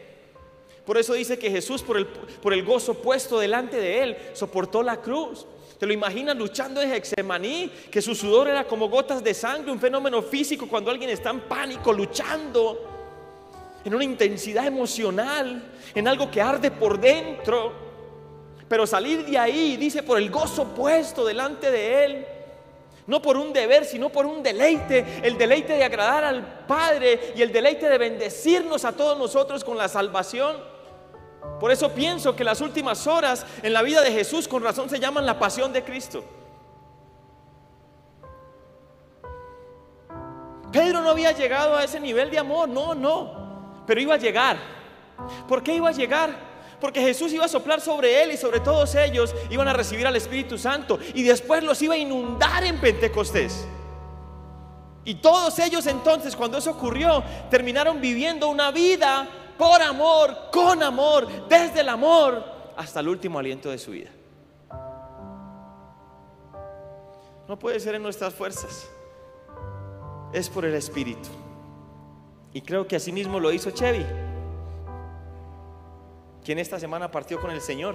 Por 0.87 0.97
eso 0.97 1.13
dice 1.13 1.39
que 1.39 1.51
Jesús, 1.51 1.83
por 1.83 1.99
el, 1.99 2.07
por 2.07 2.55
el 2.55 2.65
gozo 2.65 2.95
puesto 2.95 3.39
delante 3.39 3.77
de 3.77 4.03
él, 4.03 4.17
soportó 4.33 4.83
la 4.83 4.97
cruz. 5.03 5.47
¿Te 5.79 5.87
lo 5.87 5.93
imaginas 5.93 6.35
luchando 6.35 6.81
en 6.81 6.93
Hexemaní? 6.93 7.71
Que 7.91 8.01
su 8.01 8.15
sudor 8.15 8.49
era 8.49 8.65
como 8.65 8.89
gotas 8.89 9.23
de 9.23 9.35
sangre, 9.35 9.71
un 9.71 9.79
fenómeno 9.79 10.23
físico 10.23 10.67
cuando 10.67 10.91
alguien 10.91 11.11
está 11.11 11.29
en 11.29 11.41
pánico, 11.41 11.93
luchando 11.93 12.89
en 13.85 13.95
una 13.95 14.03
intensidad 14.03 14.67
emocional, 14.67 15.63
en 15.95 16.09
algo 16.09 16.31
que 16.31 16.41
arde 16.41 16.71
por 16.71 16.99
dentro. 16.99 17.73
Pero 18.67 18.87
salir 18.87 19.25
de 19.25 19.39
ahí, 19.39 19.77
dice, 19.77 20.03
por 20.03 20.19
el 20.19 20.31
gozo 20.31 20.75
puesto 20.75 21.25
delante 21.25 21.71
de 21.71 22.05
Él. 22.05 22.27
No 23.09 23.21
por 23.21 23.37
un 23.37 23.53
deber, 23.53 23.85
sino 23.85 24.11
por 24.11 24.25
un 24.25 24.43
deleite. 24.43 25.21
El 25.25 25.37
deleite 25.37 25.73
de 25.73 25.83
agradar 25.83 26.23
al 26.23 26.67
Padre 26.67 27.33
y 27.35 27.43
el 27.43 27.51
deleite 27.51 27.89
de 27.89 27.99
bendecirnos 27.99 28.85
a 28.85 28.93
todos 28.93 29.19
nosotros 29.19 29.65
con 29.65 29.77
la 29.77 29.89
salvación. 29.89 30.57
Por 31.59 31.73
eso 31.73 31.93
pienso 31.93 32.37
que 32.37 32.45
las 32.45 32.61
últimas 32.61 33.09
horas 33.09 33.45
en 33.65 33.73
la 33.73 33.83
vida 33.83 34.03
de 34.03 34.13
Jesús 34.13 34.47
con 34.47 34.63
razón 34.63 34.89
se 34.89 35.01
llaman 35.01 35.27
la 35.27 35.41
pasión 35.41 35.73
de 35.73 35.83
Cristo. 35.83 36.23
Pedro 40.71 41.01
no 41.01 41.11
había 41.11 41.33
llegado 41.33 41.77
a 41.77 41.83
ese 41.83 41.99
nivel 41.99 42.31
de 42.31 42.39
amor, 42.39 42.69
no, 42.69 42.95
no 42.95 43.49
pero 43.89 44.03
iba 44.03 44.15
a 44.15 44.19
llegar. 44.19 44.59
¿Por 45.49 45.63
qué 45.63 45.75
iba 45.75 45.89
a 45.89 45.93
llegar? 45.93 46.48
Porque 46.81 47.01
Jesús 47.01 47.33
iba 47.33 47.45
a 47.45 47.49
soplar 47.49 47.81
sobre 47.81 48.23
él 48.23 48.33
y 48.33 48.37
sobre 48.37 48.61
todos 48.61 48.95
ellos 48.95 49.35
iban 49.51 49.67
a 49.67 49.73
recibir 49.73 50.07
al 50.07 50.17
Espíritu 50.17 50.59
Santo 50.59 50.99
y 51.15 51.25
después 51.25 51.65
los 51.65 51.81
iba 51.83 51.95
a 51.95 51.99
inundar 51.99 52.65
en 52.65 52.81
Pentecostés. 52.81 53.67
Y 55.05 55.17
todos 55.17 55.59
ellos 55.59 55.87
entonces, 55.87 56.37
cuando 56.37 56.59
eso 56.59 56.71
ocurrió, 56.71 57.25
terminaron 57.51 58.01
viviendo 58.01 58.49
una 58.49 58.71
vida 58.71 59.27
por 59.57 59.81
amor, 59.83 60.51
con 60.53 60.83
amor, 60.83 61.49
desde 61.49 61.81
el 61.81 61.89
amor 61.89 62.45
hasta 62.77 63.01
el 63.01 63.09
último 63.09 63.39
aliento 63.39 63.71
de 63.71 63.79
su 63.79 63.91
vida. 63.91 64.11
No 67.49 67.59
puede 67.59 67.81
ser 67.81 67.95
en 67.95 68.03
nuestras 68.03 68.35
fuerzas, 68.35 68.89
es 70.33 70.49
por 70.51 70.65
el 70.65 70.75
Espíritu. 70.75 71.31
Y 72.53 72.61
creo 72.61 72.87
que 72.87 72.97
así 72.97 73.11
mismo 73.11 73.41
lo 73.41 73.51
hizo 73.51 73.71
Chevy, 73.71 74.05
quien 76.49 76.59
esta 76.59 76.81
semana 76.81 77.11
partió 77.11 77.39
con 77.39 77.51
el 77.51 77.61
Señor. 77.61 77.95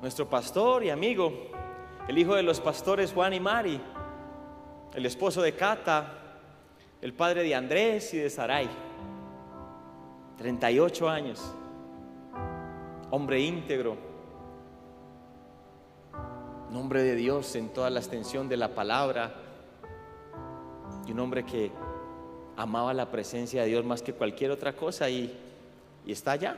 Nuestro 0.00 0.30
pastor 0.30 0.82
y 0.82 0.88
amigo, 0.88 1.30
el 2.08 2.16
hijo 2.16 2.34
de 2.36 2.42
los 2.42 2.58
pastores 2.58 3.12
Juan 3.12 3.34
y 3.34 3.40
Mari, 3.40 3.78
el 4.94 5.04
esposo 5.04 5.42
de 5.42 5.54
Cata, 5.54 6.38
el 7.02 7.12
padre 7.12 7.42
de 7.42 7.54
Andrés 7.54 8.14
y 8.14 8.16
de 8.16 8.30
Sarai. 8.30 8.70
38 10.38 11.06
años, 11.06 11.54
hombre 13.10 13.40
íntegro, 13.40 13.98
nombre 16.70 17.02
de 17.02 17.14
Dios 17.14 17.56
en 17.56 17.74
toda 17.74 17.90
la 17.90 18.00
extensión 18.00 18.48
de 18.48 18.56
la 18.56 18.74
palabra 18.74 19.34
y 21.06 21.12
un 21.12 21.20
hombre 21.20 21.44
que 21.44 21.70
amaba 22.56 22.94
la 22.94 23.10
presencia 23.10 23.64
de 23.64 23.68
Dios 23.68 23.84
más 23.84 24.00
que 24.00 24.14
cualquier 24.14 24.50
otra 24.50 24.74
cosa 24.74 25.10
y, 25.10 25.43
está 26.12 26.32
allá, 26.32 26.56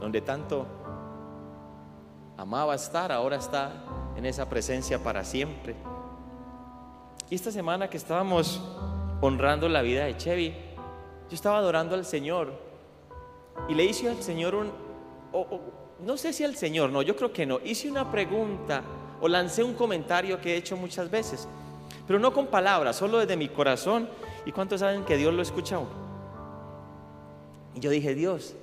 donde 0.00 0.20
tanto 0.20 0.66
amaba 2.36 2.74
estar, 2.74 3.12
ahora 3.12 3.36
está 3.36 3.72
en 4.16 4.26
esa 4.26 4.48
presencia 4.48 4.98
para 4.98 5.24
siempre. 5.24 5.74
Y 7.30 7.34
esta 7.34 7.50
semana 7.50 7.88
que 7.88 7.96
estábamos 7.96 8.62
honrando 9.20 9.68
la 9.68 9.82
vida 9.82 10.04
de 10.04 10.16
Chevy, 10.16 10.50
yo 10.50 11.34
estaba 11.34 11.58
adorando 11.58 11.94
al 11.94 12.04
Señor 12.04 12.52
y 13.68 13.74
le 13.74 13.84
hice 13.84 14.08
al 14.08 14.22
Señor 14.22 14.54
un, 14.54 14.72
no 16.00 16.16
sé 16.16 16.32
si 16.32 16.44
al 16.44 16.56
Señor, 16.56 16.90
no, 16.90 17.02
yo 17.02 17.16
creo 17.16 17.32
que 17.32 17.46
no, 17.46 17.60
hice 17.64 17.90
una 17.90 18.10
pregunta 18.10 18.82
o 19.20 19.28
lancé 19.28 19.62
un 19.62 19.74
comentario 19.74 20.40
que 20.40 20.54
he 20.54 20.56
hecho 20.56 20.76
muchas 20.76 21.10
veces, 21.10 21.48
pero 22.06 22.18
no 22.18 22.32
con 22.32 22.48
palabras, 22.48 22.96
solo 22.96 23.18
desde 23.18 23.36
mi 23.36 23.48
corazón 23.48 24.08
¿Y 24.46 24.52
cuántos 24.52 24.80
saben 24.80 25.04
que 25.04 25.16
Dios 25.16 25.32
lo 25.32 25.42
escucha 25.42 25.78
Y 27.74 27.80
yo 27.80 27.90
dije, 27.90 28.14
Dios, 28.14 28.54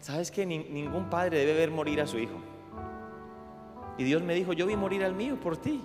¿sabes 0.00 0.30
que 0.30 0.44
ningún 0.44 1.08
padre 1.08 1.38
debe 1.38 1.54
ver 1.54 1.70
morir 1.70 2.00
a 2.00 2.06
su 2.06 2.18
hijo? 2.18 2.38
Y 3.96 4.04
Dios 4.04 4.22
me 4.22 4.34
dijo, 4.34 4.52
yo 4.52 4.66
vi 4.66 4.76
morir 4.76 5.04
al 5.04 5.14
mío 5.14 5.38
por 5.40 5.56
ti. 5.56 5.82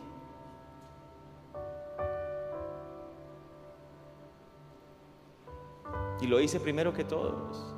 Y 6.22 6.28
lo 6.28 6.40
hice 6.42 6.60
primero 6.60 6.94
que 6.94 7.04
todos. 7.04 7.76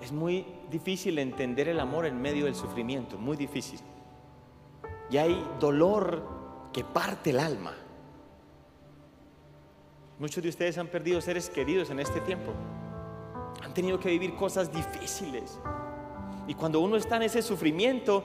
Es 0.00 0.10
muy 0.10 0.46
difícil 0.70 1.18
entender 1.18 1.68
el 1.68 1.78
amor 1.78 2.06
en 2.06 2.20
medio 2.20 2.46
del 2.46 2.54
sufrimiento, 2.54 3.18
muy 3.18 3.36
difícil. 3.36 3.80
Y 5.10 5.18
hay 5.18 5.44
dolor 5.60 6.22
que 6.72 6.82
parte 6.82 7.30
el 7.30 7.40
alma. 7.40 7.74
Muchos 10.22 10.40
de 10.40 10.50
ustedes 10.50 10.78
han 10.78 10.86
perdido 10.86 11.20
seres 11.20 11.50
queridos 11.50 11.90
en 11.90 11.98
este 11.98 12.20
tiempo. 12.20 12.52
Han 13.60 13.74
tenido 13.74 13.98
que 13.98 14.08
vivir 14.08 14.36
cosas 14.36 14.72
difíciles. 14.72 15.58
Y 16.46 16.54
cuando 16.54 16.78
uno 16.78 16.94
está 16.94 17.16
en 17.16 17.22
ese 17.22 17.42
sufrimiento, 17.42 18.22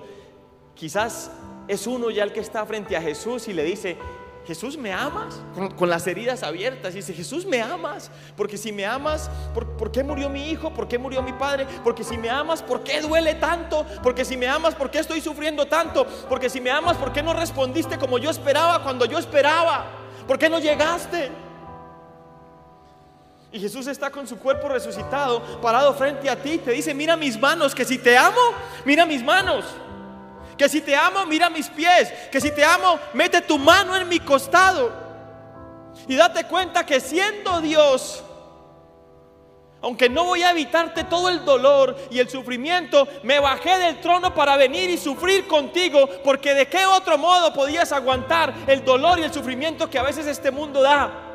quizás 0.76 1.32
es 1.68 1.88
uno 1.88 2.12
ya 2.12 2.24
el 2.24 2.34
que 2.34 2.40
está 2.40 2.64
frente 2.68 2.96
a 2.96 3.02
Jesús 3.02 3.48
y 3.48 3.54
le 3.54 3.64
dice, 3.64 3.98
Jesús, 4.46 4.78
¿me 4.78 4.94
amas? 4.94 5.42
Con, 5.76 5.90
las 5.90 6.06
heridas 6.06 6.44
abiertas. 6.44 6.94
Y 6.94 6.98
dice, 6.98 7.16
Jesús, 7.16 7.48
¿me 7.48 7.64
amas? 7.64 8.12
Porque 8.36 8.58
si 8.58 8.72
me 8.72 8.86
amas, 8.86 9.32
¿por, 9.56 9.92
qué 9.92 10.04
murió 10.04 10.30
mi 10.30 10.52
hijo? 10.52 10.72
¿Por 10.72 10.88
qué 10.88 11.00
murió 11.00 11.24
mi 11.24 11.34
padre? 11.34 11.66
Porque 11.84 12.04
si 12.04 12.16
me 12.16 12.30
amas, 12.30 12.62
¿por 12.62 12.84
qué 12.84 13.02
duele 13.02 13.34
tanto? 13.34 13.88
Porque 14.04 14.24
si 14.24 14.38
me 14.38 14.48
amas, 14.48 14.76
¿por 14.76 14.92
qué 14.92 15.00
estoy 15.00 15.20
sufriendo 15.20 15.66
tanto? 15.66 16.06
Porque 16.30 16.48
si 16.48 16.62
me 16.62 16.70
amas, 16.70 16.96
¿por 16.96 17.12
qué 17.12 17.24
no 17.24 17.34
respondiste 17.34 17.98
como 17.98 18.20
yo 18.20 18.30
esperaba 18.30 18.84
cuando 18.84 19.06
yo 19.06 19.18
esperaba? 19.18 19.88
¿Por 20.28 20.38
qué 20.38 20.48
no 20.48 20.60
llegaste? 20.60 21.47
Y 23.58 23.60
Jesús 23.60 23.88
está 23.88 24.12
con 24.12 24.28
su 24.28 24.38
cuerpo 24.38 24.70
resucitado, 24.70 25.42
parado 25.60 25.92
frente 25.96 26.30
a 26.30 26.36
ti. 26.36 26.60
Te 26.60 26.70
dice, 26.70 26.94
mira 26.94 27.18
mis 27.18 27.40
manos, 27.40 27.74
que 27.74 27.86
si 27.86 27.98
te 27.98 28.16
amo, 28.16 28.40
mira 28.86 29.04
mis 29.04 29.24
manos. 29.24 29.66
Que 30.56 30.70
si 30.70 30.80
te 30.80 30.96
amo, 30.96 31.26
mira 31.26 31.50
mis 31.50 31.68
pies. 31.68 32.14
Que 32.32 32.40
si 32.40 32.52
te 32.52 32.64
amo, 32.64 33.00
mete 33.16 33.42
tu 33.42 33.58
mano 33.58 33.96
en 33.96 34.08
mi 34.08 34.20
costado. 34.20 34.92
Y 36.08 36.16
date 36.16 36.44
cuenta 36.44 36.86
que 36.86 37.00
siendo 37.00 37.60
Dios, 37.60 38.24
aunque 39.82 40.08
no 40.08 40.26
voy 40.26 40.44
a 40.44 40.52
evitarte 40.52 41.06
todo 41.06 41.28
el 41.28 41.44
dolor 41.44 41.98
y 42.12 42.20
el 42.20 42.30
sufrimiento, 42.30 43.08
me 43.24 43.40
bajé 43.40 43.76
del 43.80 44.00
trono 44.02 44.36
para 44.36 44.56
venir 44.56 44.92
y 44.92 45.00
sufrir 45.00 45.48
contigo, 45.48 46.08
porque 46.24 46.54
de 46.54 46.68
qué 46.68 46.86
otro 46.86 47.18
modo 47.18 47.52
podías 47.54 47.92
aguantar 47.92 48.54
el 48.68 48.86
dolor 48.86 49.18
y 49.18 49.24
el 49.24 49.34
sufrimiento 49.34 49.90
que 49.90 49.98
a 49.98 50.04
veces 50.04 50.28
este 50.28 50.52
mundo 50.52 50.84
da. 50.84 51.27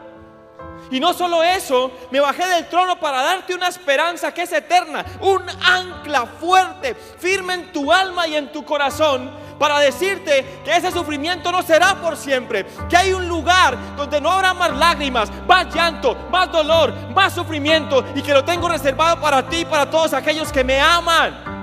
Y 0.93 1.01
no 1.01 1.15
solo 1.15 1.43
eso, 1.43 1.91
me 2.11 2.21
bajé 2.21 2.47
del 2.47 2.69
trono 2.69 3.01
para 3.01 3.23
darte 3.23 3.55
una 3.55 3.69
esperanza 3.69 4.33
que 4.33 4.43
es 4.43 4.53
eterna, 4.53 5.03
un 5.21 5.43
ancla 5.65 6.27
fuerte, 6.27 6.95
firme 6.95 7.55
en 7.55 7.73
tu 7.73 7.91
alma 7.91 8.27
y 8.29 8.37
en 8.37 8.53
tu 8.53 8.63
corazón, 8.63 9.31
para 9.59 9.79
decirte 9.79 10.61
que 10.63 10.77
ese 10.77 10.93
sufrimiento 10.93 11.51
no 11.51 11.63
será 11.63 11.95
por 11.95 12.15
siempre, 12.15 12.67
que 12.91 12.97
hay 12.99 13.15
un 13.15 13.27
lugar 13.27 13.75
donde 13.97 14.21
no 14.21 14.31
habrá 14.31 14.53
más 14.53 14.77
lágrimas, 14.77 15.31
más 15.49 15.75
llanto, 15.75 16.15
más 16.31 16.53
dolor, 16.53 16.93
más 17.15 17.33
sufrimiento 17.33 18.05
y 18.15 18.21
que 18.21 18.35
lo 18.35 18.45
tengo 18.45 18.69
reservado 18.69 19.19
para 19.19 19.49
ti 19.49 19.61
y 19.61 19.65
para 19.65 19.89
todos 19.89 20.13
aquellos 20.13 20.53
que 20.53 20.63
me 20.63 20.79
aman. 20.79 21.62